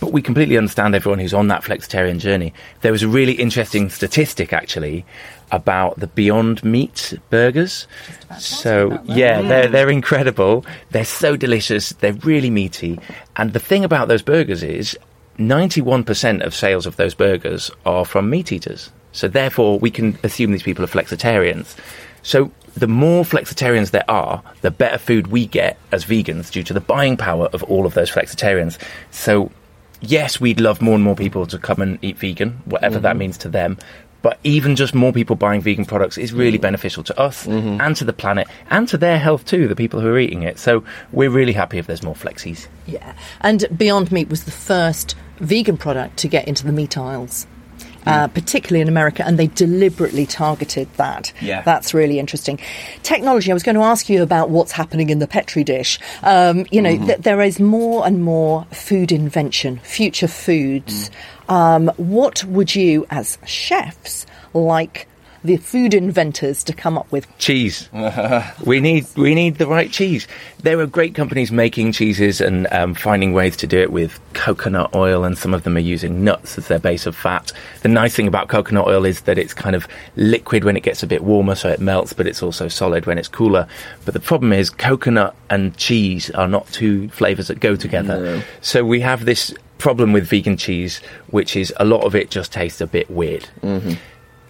But 0.00 0.12
we 0.12 0.22
completely 0.22 0.56
understand 0.56 0.94
everyone 0.94 1.18
who's 1.18 1.34
on 1.34 1.48
that 1.48 1.62
flexitarian 1.62 2.18
journey. 2.18 2.52
There 2.82 2.92
was 2.92 3.02
a 3.02 3.08
really 3.08 3.32
interesting 3.32 3.90
statistic, 3.90 4.52
actually, 4.52 5.04
about 5.50 5.98
the 5.98 6.08
Beyond 6.08 6.62
Meat 6.64 7.14
burgers. 7.30 7.86
So, 8.38 9.00
yeah, 9.04 9.40
they're, 9.42 9.68
mm. 9.68 9.72
they're 9.72 9.90
incredible. 9.90 10.64
They're 10.90 11.04
so 11.04 11.36
delicious. 11.36 11.90
They're 11.90 12.12
really 12.12 12.50
meaty. 12.50 12.98
And 13.36 13.52
the 13.52 13.60
thing 13.60 13.84
about 13.84 14.08
those 14.08 14.22
burgers 14.22 14.62
is 14.62 14.96
91% 15.38 16.44
of 16.44 16.54
sales 16.54 16.86
of 16.86 16.96
those 16.96 17.14
burgers 17.14 17.70
are 17.84 18.04
from 18.04 18.30
meat 18.30 18.52
eaters. 18.52 18.90
So 19.14 19.28
therefore, 19.28 19.78
we 19.78 19.90
can 19.90 20.18
assume 20.22 20.52
these 20.52 20.62
people 20.62 20.84
are 20.84 20.88
flexitarians. 20.88 21.76
So 22.22 22.50
the 22.74 22.88
more 22.88 23.24
flexitarians 23.24 23.92
there 23.92 24.08
are, 24.10 24.42
the 24.60 24.70
better 24.70 24.98
food 24.98 25.28
we 25.28 25.46
get 25.46 25.78
as 25.92 26.04
vegans 26.04 26.50
due 26.50 26.64
to 26.64 26.74
the 26.74 26.80
buying 26.80 27.16
power 27.16 27.46
of 27.46 27.62
all 27.62 27.86
of 27.86 27.94
those 27.94 28.10
flexitarians. 28.10 28.78
So 29.10 29.52
yes, 30.00 30.40
we'd 30.40 30.60
love 30.60 30.82
more 30.82 30.96
and 30.96 31.04
more 31.04 31.14
people 31.14 31.46
to 31.46 31.58
come 31.58 31.80
and 31.80 31.98
eat 32.02 32.18
vegan, 32.18 32.62
whatever 32.64 32.98
that 32.98 33.10
mm-hmm. 33.10 33.18
means 33.18 33.38
to 33.38 33.48
them. 33.48 33.78
But 34.22 34.40
even 34.42 34.74
just 34.74 34.94
more 34.94 35.12
people 35.12 35.36
buying 35.36 35.60
vegan 35.60 35.84
products 35.84 36.16
is 36.16 36.32
really 36.32 36.52
mm-hmm. 36.52 36.62
beneficial 36.62 37.04
to 37.04 37.20
us 37.20 37.46
mm-hmm. 37.46 37.80
and 37.80 37.94
to 37.96 38.04
the 38.04 38.12
planet 38.14 38.48
and 38.70 38.88
to 38.88 38.96
their 38.96 39.18
health 39.18 39.44
too, 39.44 39.68
the 39.68 39.76
people 39.76 40.00
who 40.00 40.08
are 40.08 40.18
eating 40.18 40.42
it. 40.42 40.58
So 40.58 40.82
we're 41.12 41.30
really 41.30 41.52
happy 41.52 41.78
if 41.78 41.86
there's 41.86 42.02
more 42.02 42.14
flexies. 42.14 42.66
Yeah. 42.86 43.14
And 43.42 43.66
Beyond 43.76 44.10
Meat 44.10 44.28
was 44.28 44.44
the 44.44 44.50
first 44.50 45.14
vegan 45.36 45.76
product 45.76 46.16
to 46.18 46.28
get 46.28 46.48
into 46.48 46.64
the 46.64 46.72
meat 46.72 46.96
aisles. 46.96 47.46
Uh, 48.06 48.28
particularly 48.28 48.80
in 48.80 48.88
America, 48.88 49.24
and 49.26 49.38
they 49.38 49.46
deliberately 49.46 50.26
targeted 50.26 50.88
that. 50.96 51.32
Yeah. 51.40 51.62
That's 51.62 51.94
really 51.94 52.18
interesting. 52.18 52.58
Technology, 53.02 53.50
I 53.50 53.54
was 53.54 53.62
going 53.62 53.76
to 53.76 53.82
ask 53.82 54.08
you 54.08 54.22
about 54.22 54.50
what's 54.50 54.72
happening 54.72 55.10
in 55.10 55.18
the 55.20 55.26
Petri 55.26 55.64
dish. 55.64 55.98
Um, 56.22 56.66
you 56.70 56.82
know, 56.82 56.96
th- 57.06 57.18
there 57.20 57.40
is 57.40 57.58
more 57.60 58.06
and 58.06 58.22
more 58.22 58.66
food 58.72 59.10
invention, 59.12 59.78
future 59.78 60.28
foods. 60.28 61.10
Um, 61.48 61.90
what 61.96 62.44
would 62.44 62.74
you, 62.74 63.06
as 63.10 63.38
chefs, 63.46 64.26
like 64.52 65.08
the 65.44 65.58
food 65.58 65.92
inventors 65.92 66.64
to 66.64 66.72
come 66.72 66.96
up 66.96 67.10
with? 67.12 67.26
cheese. 67.38 67.88
we 68.64 68.80
need 68.80 69.06
we 69.16 69.34
need 69.34 69.56
the 69.56 69.66
right 69.66 69.90
cheese. 69.90 70.26
There 70.62 70.80
are 70.80 70.86
great 70.86 71.14
companies 71.14 71.52
making 71.52 71.92
cheeses 71.92 72.40
and 72.40 72.66
um, 72.72 72.94
finding 72.94 73.34
ways 73.34 73.56
to 73.58 73.66
do 73.66 73.78
it 73.78 73.92
with 73.92 74.18
coconut 74.32 74.94
oil, 74.94 75.24
and 75.24 75.36
some 75.36 75.52
of 75.52 75.62
them 75.62 75.76
are 75.76 75.80
using 75.80 76.24
nuts 76.24 76.56
as 76.56 76.68
their 76.68 76.78
base 76.78 77.06
of 77.06 77.14
fat. 77.14 77.52
The 77.82 77.88
nice 77.88 78.14
thing 78.14 78.26
about 78.26 78.48
coconut 78.48 78.86
oil 78.86 79.04
is 79.04 79.22
that 79.22 79.36
it's 79.36 79.52
kind 79.52 79.76
of 79.76 79.86
liquid 80.16 80.64
when 80.64 80.76
it 80.76 80.82
gets 80.82 81.02
a 81.02 81.06
bit 81.06 81.22
warmer, 81.22 81.54
so 81.54 81.68
it 81.68 81.80
melts, 81.80 82.12
but 82.14 82.26
it's 82.26 82.42
also 82.42 82.68
solid 82.68 83.04
when 83.04 83.18
it's 83.18 83.28
cooler. 83.28 83.68
But 84.04 84.14
the 84.14 84.20
problem 84.20 84.52
is 84.52 84.70
coconut 84.70 85.36
and 85.50 85.76
cheese 85.76 86.30
are 86.30 86.48
not 86.48 86.66
two 86.68 87.10
flavors 87.10 87.48
that 87.48 87.60
go 87.60 87.76
together. 87.76 88.42
So 88.62 88.84
we 88.84 89.00
have 89.00 89.26
this 89.26 89.54
problem 89.78 90.12
with 90.12 90.26
vegan 90.26 90.56
cheese, 90.56 91.00
which 91.28 91.56
is 91.56 91.72
a 91.78 91.84
lot 91.84 92.04
of 92.04 92.14
it 92.14 92.30
just 92.30 92.52
tastes 92.52 92.80
a 92.80 92.86
bit 92.86 93.10
weird. 93.10 93.48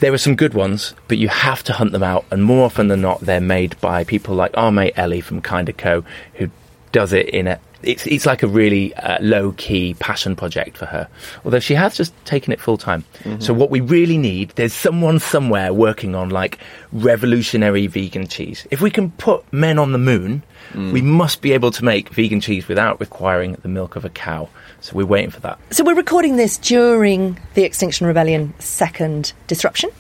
There 0.05 0.13
are 0.13 0.19
some 0.19 0.37
good 0.37 0.53
ones, 0.53 0.93
but 1.09 1.17
you 1.17 1.29
have 1.29 1.63
to 1.63 1.73
hunt 1.73 1.93
them 1.93 2.03
out, 2.03 2.27
and 2.31 2.45
more 2.45 2.67
often 2.67 2.89
than 2.89 3.01
not, 3.01 3.21
they're 3.21 3.41
made 3.41 3.81
by 3.81 4.05
people 4.05 4.35
like 4.35 4.55
our 4.55 4.71
mate 4.71 4.93
Ellie 4.97 5.23
from 5.23 5.41
Kinda 5.41 5.73
Co, 5.73 6.05
who 6.35 6.51
does 6.93 7.15
it 7.15 7.31
in 7.31 7.47
a. 7.47 7.59
It's 7.83 8.07
it's 8.07 8.27
like 8.27 8.43
a 8.43 8.47
really 8.47 8.93
uh, 8.97 9.17
low 9.23 9.53
key 9.53 9.95
passion 9.95 10.37
project 10.37 10.77
for 10.77 10.85
her. 10.85 11.09
Although 11.43 11.61
she 11.61 11.73
has 11.73 11.97
just 11.97 12.13
taken 12.27 12.53
it 12.53 12.61
full 12.61 12.77
time. 12.77 13.05
So 13.39 13.55
what 13.55 13.71
we 13.71 13.81
really 13.81 14.19
need, 14.19 14.51
there's 14.57 14.75
someone 14.75 15.21
somewhere 15.21 15.73
working 15.73 16.15
on 16.15 16.29
like 16.29 16.59
revolutionary 16.93 17.87
vegan 17.87 18.27
cheese. 18.27 18.67
If 18.71 18.83
we 18.83 18.91
can 18.91 19.11
put 19.13 19.51
men 19.55 19.79
on 19.79 19.93
the 19.93 19.99
moon, 19.99 20.43
we 20.75 21.03
must 21.03 21.41
be 21.41 21.53
able 21.53 21.71
to 21.71 21.85
make 21.85 22.09
vegan 22.11 22.41
cheese 22.41 22.67
without 22.69 23.01
requiring 23.01 23.55
the 23.63 23.69
milk 23.69 23.97
of 23.97 24.05
a 24.05 24.11
cow. 24.11 24.49
So 24.81 24.95
we're 24.97 25.07
waiting 25.07 25.31
for 25.31 25.41
that. 25.41 25.59
So 25.71 25.85
we're 25.85 25.95
recording 25.95 26.37
this 26.37 26.59
during 26.59 27.39
the 27.55 27.63
Extinction 27.65 28.07
Rebellion 28.07 28.53
second 28.59 29.33
disruption. 29.47 29.91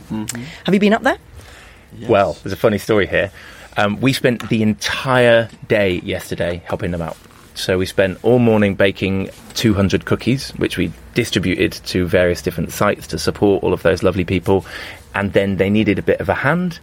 Have 0.64 0.74
you 0.74 0.80
been 0.80 0.92
up 0.92 1.02
there? 1.02 1.18
Well, 2.08 2.34
there's 2.42 2.52
a 2.52 2.56
funny 2.56 2.78
story 2.78 3.06
here. 3.06 3.30
Um, 3.76 4.00
we 4.00 4.12
spent 4.12 4.48
the 4.48 4.62
entire 4.62 5.48
day 5.68 6.00
yesterday 6.00 6.62
helping 6.66 6.90
them 6.90 7.02
out. 7.02 7.16
So 7.54 7.78
we 7.78 7.86
spent 7.86 8.18
all 8.24 8.40
morning 8.40 8.74
baking 8.74 9.30
200 9.54 10.04
cookies, 10.04 10.50
which 10.52 10.76
we 10.76 10.92
distributed 11.14 11.72
to 11.86 12.04
various 12.06 12.42
different 12.42 12.72
sites 12.72 13.06
to 13.08 13.18
support 13.18 13.62
all 13.62 13.72
of 13.72 13.82
those 13.82 14.02
lovely 14.02 14.24
people. 14.24 14.66
And 15.14 15.32
then 15.32 15.56
they 15.56 15.70
needed 15.70 15.98
a 15.98 16.02
bit 16.02 16.20
of 16.20 16.28
a 16.28 16.34
hand. 16.34 16.80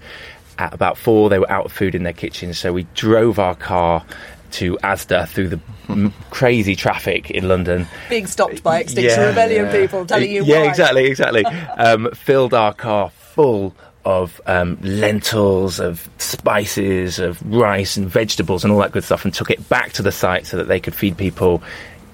At 0.57 0.73
about 0.73 0.97
four, 0.97 1.29
they 1.29 1.39
were 1.39 1.49
out 1.51 1.65
of 1.65 1.71
food 1.71 1.95
in 1.95 2.03
their 2.03 2.13
kitchen, 2.13 2.53
so 2.53 2.71
we 2.73 2.83
drove 2.93 3.39
our 3.39 3.55
car 3.55 4.03
to 4.51 4.77
Asda 4.83 5.27
through 5.27 5.47
the 5.49 5.59
m- 5.89 6.13
crazy 6.29 6.75
traffic 6.75 7.31
in 7.31 7.47
London. 7.47 7.87
Being 8.09 8.27
stopped 8.27 8.61
by 8.63 8.79
Extinction 8.81 9.19
Yeah. 9.19 9.27
Rebellion 9.27 9.69
people 9.71 10.05
telling 10.05 10.29
you 10.29 10.43
yeah, 10.43 10.61
why. 10.63 10.67
exactly, 10.67 11.05
exactly. 11.05 11.45
um, 11.77 12.11
filled 12.11 12.53
our 12.53 12.73
car 12.73 13.09
full 13.11 13.73
of 14.03 14.41
um, 14.47 14.77
lentils, 14.81 15.79
of 15.79 16.09
spices, 16.17 17.19
of 17.19 17.41
rice 17.45 17.97
and 17.97 18.09
vegetables 18.09 18.63
and 18.63 18.73
all 18.73 18.79
that 18.79 18.91
good 18.91 19.03
stuff, 19.03 19.23
and 19.25 19.33
took 19.33 19.49
it 19.51 19.67
back 19.69 19.93
to 19.93 20.01
the 20.01 20.11
site 20.11 20.45
so 20.45 20.57
that 20.57 20.67
they 20.67 20.79
could 20.79 20.93
feed 20.95 21.17
people 21.17 21.63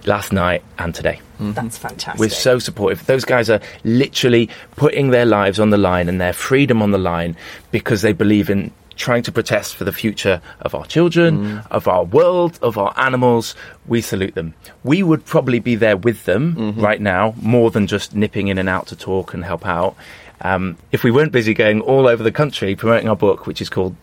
last 0.06 0.32
night 0.32 0.64
and 0.78 0.94
today. 0.94 1.20
Mm-hmm. 1.40 1.54
That's 1.54 1.78
fantastic. 1.78 2.20
We're 2.20 2.30
so 2.30 2.60
supportive. 2.60 3.06
Those 3.06 3.26
guys 3.26 3.50
are 3.50 3.62
literally 3.84 4.50
putting 4.76 5.12
their 5.12 5.26
lives 5.26 5.60
on 5.60 5.70
the 5.70 5.78
line 5.78 6.10
and 6.10 6.20
their 6.20 6.34
freedom 6.34 6.82
on 6.82 6.92
the 6.92 6.98
line 6.98 7.36
because 7.72 8.02
they 8.02 8.14
believe 8.14 8.50
in 8.50 8.72
trying 8.98 9.24
to 9.24 9.32
protest 9.32 9.76
for 9.76 9.84
the 9.84 9.94
future 9.94 10.42
of 10.62 10.74
our 10.76 10.86
children, 10.86 11.38
mm. 11.38 11.68
of 11.72 11.88
our 11.88 12.04
world, 12.04 12.60
of 12.62 12.78
our 12.78 12.94
animals. 12.98 13.56
We 13.86 14.02
salute 14.02 14.36
them. 14.36 14.56
We 14.84 15.04
would 15.04 15.24
probably 15.24 15.60
be 15.60 15.76
there 15.76 15.96
with 15.96 16.26
them 16.26 16.56
mm-hmm. 16.56 16.82
right 16.82 17.00
now, 17.00 17.36
more 17.42 17.72
than 17.72 17.88
just 17.88 18.16
nipping 18.16 18.48
in 18.48 18.58
and 18.58 18.68
out 18.68 18.88
to 18.88 18.96
talk 18.96 19.34
and 19.34 19.46
help 19.46 19.66
out. 19.66 19.96
Um, 20.42 20.78
if 20.92 21.04
we 21.04 21.12
weren't 21.12 21.32
busy 21.32 21.54
going 21.54 21.82
all 21.82 22.08
over 22.08 22.24
the 22.24 22.32
country 22.32 22.76
promoting 22.76 23.10
our 23.10 23.16
book, 23.16 23.48
which 23.48 23.62
is 23.62 23.70
called 23.70 23.96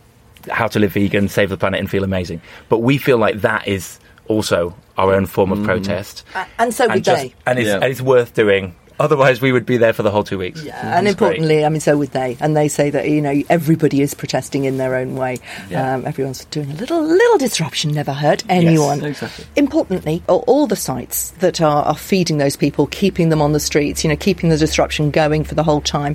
How 0.50 0.68
to 0.68 0.78
Live 0.78 0.92
Vegan, 0.92 1.28
Save 1.28 1.50
the 1.50 1.56
Planet, 1.56 1.80
and 1.80 1.90
Feel 1.90 2.04
Amazing. 2.04 2.40
But 2.68 2.78
we 2.78 2.98
feel 2.98 3.18
like 3.18 3.40
that 3.42 3.68
is 3.68 3.98
also 4.28 4.74
our 4.96 5.14
own 5.14 5.26
form 5.26 5.52
of 5.52 5.58
mm. 5.58 5.64
protest. 5.64 6.24
A- 6.34 6.46
and 6.58 6.72
so 6.72 6.88
would 6.88 7.04
just- 7.04 7.22
they. 7.22 7.34
And 7.46 7.58
it's, 7.58 7.68
Yeah. 7.68 7.74
and 7.74 7.84
it's 7.84 8.00
worth 8.00 8.34
doing. 8.34 8.74
Otherwise, 9.00 9.40
we 9.40 9.50
would 9.50 9.66
be 9.66 9.76
there 9.76 9.92
for 9.92 10.04
the 10.04 10.10
whole 10.12 10.22
two 10.22 10.38
weeks. 10.38 10.62
Yeah, 10.62 10.76
mm-hmm. 10.76 10.86
and 10.86 11.08
It's 11.08 11.16
great. 11.16 11.26
importantly, 11.38 11.64
I 11.64 11.68
mean, 11.68 11.80
so 11.80 11.96
would 11.96 12.12
they. 12.12 12.36
And 12.38 12.56
they 12.56 12.68
say 12.68 12.90
that 12.90 13.08
you 13.08 13.20
know 13.20 13.42
everybody 13.50 14.02
is 14.02 14.14
protesting 14.14 14.66
in 14.66 14.76
their 14.76 14.94
own 14.94 15.16
way. 15.16 15.38
Yeah. 15.68 15.94
Um, 15.94 16.06
everyone's 16.06 16.44
doing 16.44 16.70
a 16.70 16.74
little 16.74 17.02
little 17.02 17.38
disruption, 17.38 17.90
never 17.92 18.12
hurt 18.12 18.44
anyone. 18.48 19.02
exactly. 19.02 19.46
Importantly, 19.56 20.22
all, 20.28 20.44
all 20.46 20.68
the 20.68 20.76
sites 20.76 21.30
that 21.40 21.60
are, 21.60 21.84
are 21.84 21.96
feeding 21.96 22.38
those 22.38 22.54
people, 22.54 22.86
keeping 22.86 23.30
them 23.30 23.42
on 23.42 23.50
the 23.50 23.58
streets, 23.58 24.04
you 24.04 24.10
know, 24.10 24.16
keeping 24.16 24.48
the 24.50 24.56
disruption 24.58 25.10
going 25.10 25.42
for 25.42 25.56
the 25.56 25.64
whole 25.64 25.80
time. 25.80 26.14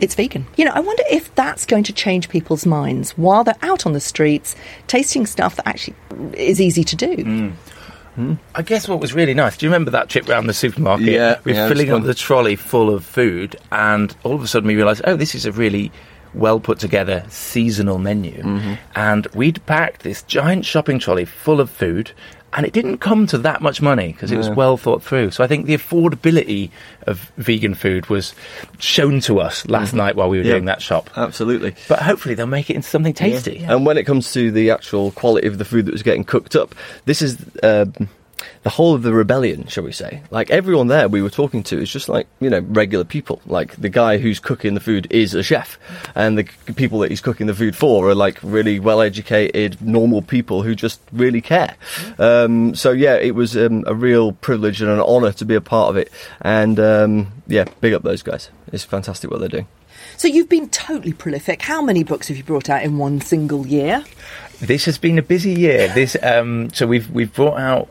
It's 0.00 0.14
vegan. 0.14 0.46
You 0.56 0.64
know, 0.64 0.72
I 0.74 0.80
wonder 0.80 1.02
if 1.10 1.34
that's 1.34 1.66
going 1.66 1.84
to 1.84 1.92
change 1.92 2.28
people's 2.28 2.66
minds 2.66 3.12
while 3.12 3.44
they're 3.44 3.54
out 3.62 3.86
on 3.86 3.92
the 3.92 4.00
streets, 4.00 4.56
tasting 4.86 5.26
stuff 5.26 5.56
that 5.56 5.68
actually 5.68 5.96
is 6.34 6.60
easy 6.60 6.84
to 6.84 6.96
do. 6.96 7.16
Mm. 7.16 7.52
I 8.54 8.62
guess 8.62 8.88
what 8.88 9.00
was 9.00 9.14
really 9.14 9.34
nice. 9.34 9.56
Do 9.56 9.64
you 9.64 9.70
remember 9.70 9.92
that 9.92 10.08
trip 10.08 10.28
around 10.28 10.46
the 10.46 10.54
supermarket? 10.54 11.08
Yeah, 11.08 11.38
we're 11.44 11.54
yeah, 11.54 11.68
filling 11.68 11.90
up 11.90 12.02
the 12.02 12.14
trolley 12.14 12.56
full 12.56 12.92
of 12.92 13.04
food, 13.04 13.56
and 13.72 14.14
all 14.24 14.34
of 14.34 14.42
a 14.42 14.48
sudden 14.48 14.66
we 14.66 14.76
realised, 14.76 15.02
oh, 15.06 15.16
this 15.16 15.34
is 15.34 15.46
a 15.46 15.52
really 15.52 15.90
well 16.34 16.60
put 16.60 16.78
together 16.78 17.24
seasonal 17.28 17.98
menu. 17.98 18.42
Mm-hmm. 18.42 18.74
And 18.94 19.26
we'd 19.28 19.64
packed 19.66 20.02
this 20.02 20.22
giant 20.24 20.64
shopping 20.64 20.98
trolley 20.98 21.24
full 21.24 21.60
of 21.60 21.70
food, 21.70 22.12
and 22.52 22.66
it 22.66 22.72
didn't 22.72 22.98
come 22.98 23.26
to 23.28 23.38
that 23.38 23.60
much 23.62 23.80
money 23.80 24.12
because 24.12 24.32
it 24.32 24.36
was 24.36 24.50
well 24.50 24.76
thought 24.76 25.02
through. 25.02 25.30
So 25.30 25.44
I 25.44 25.46
think 25.46 25.66
the 25.66 25.74
affordability 25.76 26.70
of 27.06 27.30
vegan 27.36 27.74
food 27.74 28.08
was 28.08 28.34
shown 28.78 29.20
to 29.20 29.40
us 29.40 29.66
last 29.68 29.94
night 29.94 30.16
while 30.16 30.28
we 30.28 30.38
were. 30.38 30.44
Yeah. 30.44 30.52
doing 30.52 30.64
that 30.64 30.82
shop. 30.82 31.10
Absolutely. 31.16 31.74
But 31.88 32.02
hopefully 32.02 32.34
they'll 32.34 32.46
make 32.46 32.70
it 32.70 32.76
into 32.76 32.88
something 32.88 33.14
tasty. 33.14 33.58
And 33.58 33.86
when 33.86 33.96
it 33.98 34.04
comes 34.04 34.32
to 34.32 34.50
the 34.50 34.70
actual 34.70 35.12
quality 35.12 35.46
of 35.46 35.58
the 35.58 35.64
food 35.64 35.86
that 35.86 35.92
was 35.92 36.02
getting 36.02 36.24
cooked 36.24 36.56
up, 36.56 36.74
this 37.04 37.22
is 37.22 37.36
um 37.62 38.08
the 38.62 38.70
whole 38.70 38.94
of 38.94 39.02
the 39.02 39.12
rebellion, 39.12 39.66
shall 39.66 39.84
we 39.84 39.92
say. 39.92 40.22
Like 40.30 40.50
everyone 40.50 40.88
there 40.88 41.08
we 41.08 41.22
were 41.22 41.30
talking 41.30 41.62
to 41.64 41.80
is 41.80 41.90
just 41.90 42.08
like, 42.08 42.26
you 42.40 42.50
know, 42.50 42.60
regular 42.60 43.04
people. 43.04 43.40
Like 43.46 43.76
the 43.76 43.88
guy 43.88 44.18
who's 44.18 44.38
cooking 44.38 44.74
the 44.74 44.80
food 44.80 45.06
is 45.10 45.34
a 45.34 45.42
chef. 45.42 45.78
And 46.14 46.38
the 46.38 46.44
people 46.74 47.00
that 47.00 47.10
he's 47.10 47.20
cooking 47.20 47.46
the 47.46 47.54
food 47.54 47.76
for 47.76 48.08
are 48.08 48.14
like 48.14 48.38
really 48.42 48.78
well 48.78 49.00
educated, 49.00 49.80
normal 49.80 50.22
people 50.22 50.62
who 50.62 50.74
just 50.74 51.00
really 51.12 51.40
care. 51.40 51.76
Um, 52.18 52.74
so 52.74 52.92
yeah, 52.92 53.16
it 53.16 53.34
was 53.34 53.56
um, 53.56 53.84
a 53.86 53.94
real 53.94 54.32
privilege 54.32 54.80
and 54.80 54.90
an 54.90 55.00
honour 55.00 55.32
to 55.32 55.44
be 55.44 55.54
a 55.54 55.60
part 55.60 55.90
of 55.90 55.96
it. 55.96 56.10
And 56.40 56.78
um, 56.78 57.32
yeah, 57.46 57.64
big 57.80 57.92
up 57.92 58.02
those 58.02 58.22
guys. 58.22 58.50
It's 58.72 58.84
fantastic 58.84 59.30
what 59.30 59.40
they're 59.40 59.48
doing. 59.48 59.68
So 60.16 60.28
you've 60.28 60.48
been 60.48 60.68
totally 60.68 61.14
prolific. 61.14 61.62
How 61.62 61.80
many 61.80 62.04
books 62.04 62.28
have 62.28 62.36
you 62.36 62.44
brought 62.44 62.68
out 62.68 62.82
in 62.82 62.98
one 62.98 63.20
single 63.20 63.66
year? 63.66 64.04
This 64.60 64.84
has 64.84 64.98
been 64.98 65.18
a 65.18 65.22
busy 65.22 65.52
year. 65.52 65.88
This 65.88 66.16
um, 66.22 66.68
so 66.74 66.86
we've 66.86 67.10
we've 67.10 67.32
brought 67.32 67.58
out 67.58 67.88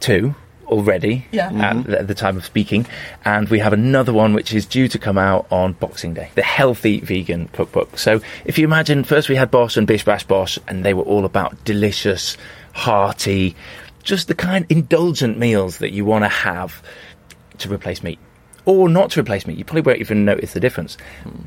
two 0.00 0.34
already 0.68 1.26
Yeah. 1.32 1.46
at, 1.46 1.52
mm-hmm. 1.52 1.90
the, 1.90 1.98
at 2.00 2.08
the 2.08 2.14
time 2.14 2.36
of 2.36 2.44
speaking, 2.44 2.86
and 3.24 3.48
we 3.48 3.58
have 3.58 3.72
another 3.72 4.12
one 4.12 4.34
which 4.34 4.52
is 4.52 4.66
due 4.66 4.88
to 4.88 4.98
come 4.98 5.18
out 5.18 5.46
on 5.50 5.72
Boxing 5.72 6.14
Day. 6.14 6.30
The 6.34 6.42
healthy 6.42 7.00
vegan 7.00 7.48
cookbook. 7.48 7.98
So 7.98 8.20
if 8.44 8.58
you 8.58 8.64
imagine, 8.64 9.04
first 9.04 9.28
we 9.28 9.36
had 9.36 9.50
BOSH 9.50 9.76
and 9.76 9.86
Bish 9.86 10.04
Bash 10.04 10.24
Bosh, 10.24 10.58
and 10.68 10.84
they 10.84 10.94
were 10.94 11.04
all 11.04 11.24
about 11.24 11.64
delicious, 11.64 12.36
hearty, 12.74 13.56
just 14.02 14.28
the 14.28 14.34
kind 14.34 14.66
indulgent 14.68 15.38
meals 15.38 15.78
that 15.78 15.92
you 15.92 16.04
want 16.04 16.24
to 16.24 16.28
have 16.28 16.82
to 17.58 17.72
replace 17.72 18.02
meat. 18.02 18.18
Or 18.64 18.90
not 18.90 19.12
to 19.12 19.20
replace 19.20 19.46
meat. 19.46 19.56
You 19.56 19.64
probably 19.64 19.80
won't 19.80 20.00
even 20.00 20.26
notice 20.26 20.52
the 20.52 20.60
difference. 20.60 20.98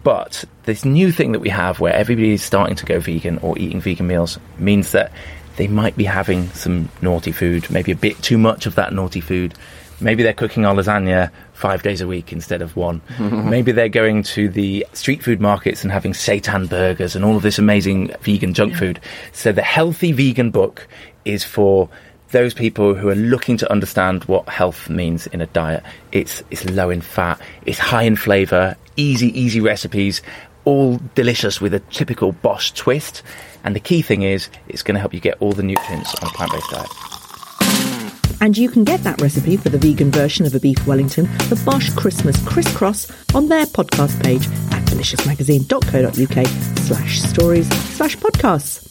But 0.03 0.43
this 0.63 0.83
new 0.83 1.11
thing 1.11 1.33
that 1.33 1.39
we 1.39 1.49
have 1.49 1.79
where 1.79 1.93
everybody 1.93 2.31
is 2.31 2.41
starting 2.41 2.75
to 2.77 2.85
go 2.85 2.99
vegan 2.99 3.37
or 3.39 3.57
eating 3.59 3.79
vegan 3.79 4.07
meals 4.07 4.39
means 4.57 4.91
that 4.93 5.11
they 5.57 5.67
might 5.67 5.95
be 5.95 6.05
having 6.05 6.49
some 6.49 6.89
naughty 7.01 7.31
food, 7.31 7.69
maybe 7.69 7.91
a 7.91 7.95
bit 7.95 8.21
too 8.21 8.37
much 8.37 8.65
of 8.65 8.75
that 8.75 8.93
naughty 8.93 9.21
food. 9.21 9.53
Maybe 9.99 10.23
they're 10.23 10.33
cooking 10.33 10.65
our 10.65 10.73
lasagna 10.73 11.29
five 11.53 11.83
days 11.83 12.01
a 12.01 12.07
week 12.07 12.33
instead 12.33 12.63
of 12.63 12.75
one. 12.75 13.01
Maybe 13.19 13.71
they're 13.71 13.87
going 13.87 14.23
to 14.23 14.49
the 14.49 14.85
street 14.93 15.21
food 15.21 15.39
markets 15.39 15.83
and 15.83 15.91
having 15.91 16.13
seitan 16.13 16.67
burgers 16.67 17.15
and 17.15 17.23
all 17.23 17.35
of 17.35 17.43
this 17.43 17.59
amazing 17.59 18.11
vegan 18.21 18.55
junk 18.55 18.75
food. 18.75 18.99
So 19.31 19.51
the 19.51 19.61
healthy 19.61 20.11
vegan 20.11 20.49
book 20.49 20.87
is 21.23 21.43
for 21.43 21.87
those 22.31 22.53
people 22.53 22.95
who 22.95 23.09
are 23.09 23.15
looking 23.15 23.57
to 23.57 23.71
understand 23.71 24.23
what 24.23 24.49
health 24.49 24.89
means 24.89 25.27
in 25.27 25.41
a 25.41 25.47
diet. 25.47 25.83
It's 26.11 26.43
it's 26.49 26.67
low 26.69 26.89
in 26.89 27.01
fat, 27.01 27.39
it's 27.65 27.77
high 27.77 28.03
in 28.03 28.15
flavour, 28.15 28.75
easy, 28.95 29.39
easy 29.39 29.59
recipes, 29.59 30.21
all 30.65 30.99
delicious 31.15 31.61
with 31.61 31.73
a 31.73 31.79
typical 31.79 32.31
BOSH 32.31 32.71
twist. 32.73 33.23
And 33.63 33.75
the 33.75 33.79
key 33.79 34.01
thing 34.01 34.23
is, 34.23 34.49
it's 34.67 34.83
going 34.83 34.95
to 34.95 34.99
help 34.99 35.13
you 35.13 35.19
get 35.19 35.41
all 35.41 35.51
the 35.51 35.63
nutrients 35.63 36.13
on 36.15 36.29
a 36.29 36.31
plant-based 36.31 36.69
diet. 36.71 36.89
And 38.41 38.57
you 38.57 38.69
can 38.69 38.83
get 38.83 39.03
that 39.03 39.21
recipe 39.21 39.55
for 39.55 39.69
the 39.69 39.77
vegan 39.77 40.11
version 40.11 40.47
of 40.47 40.55
a 40.55 40.59
beef 40.59 40.87
Wellington, 40.87 41.25
the 41.49 41.61
BOSH 41.63 41.93
Christmas 41.93 42.43
Crisscross, 42.47 43.11
on 43.35 43.47
their 43.47 43.65
podcast 43.65 44.21
page 44.23 44.47
at 44.73 44.83
deliciousmagazine.co.uk 44.89 46.47
slash 46.79 47.21
stories 47.21 47.67
slash 47.95 48.17
podcasts. 48.17 48.90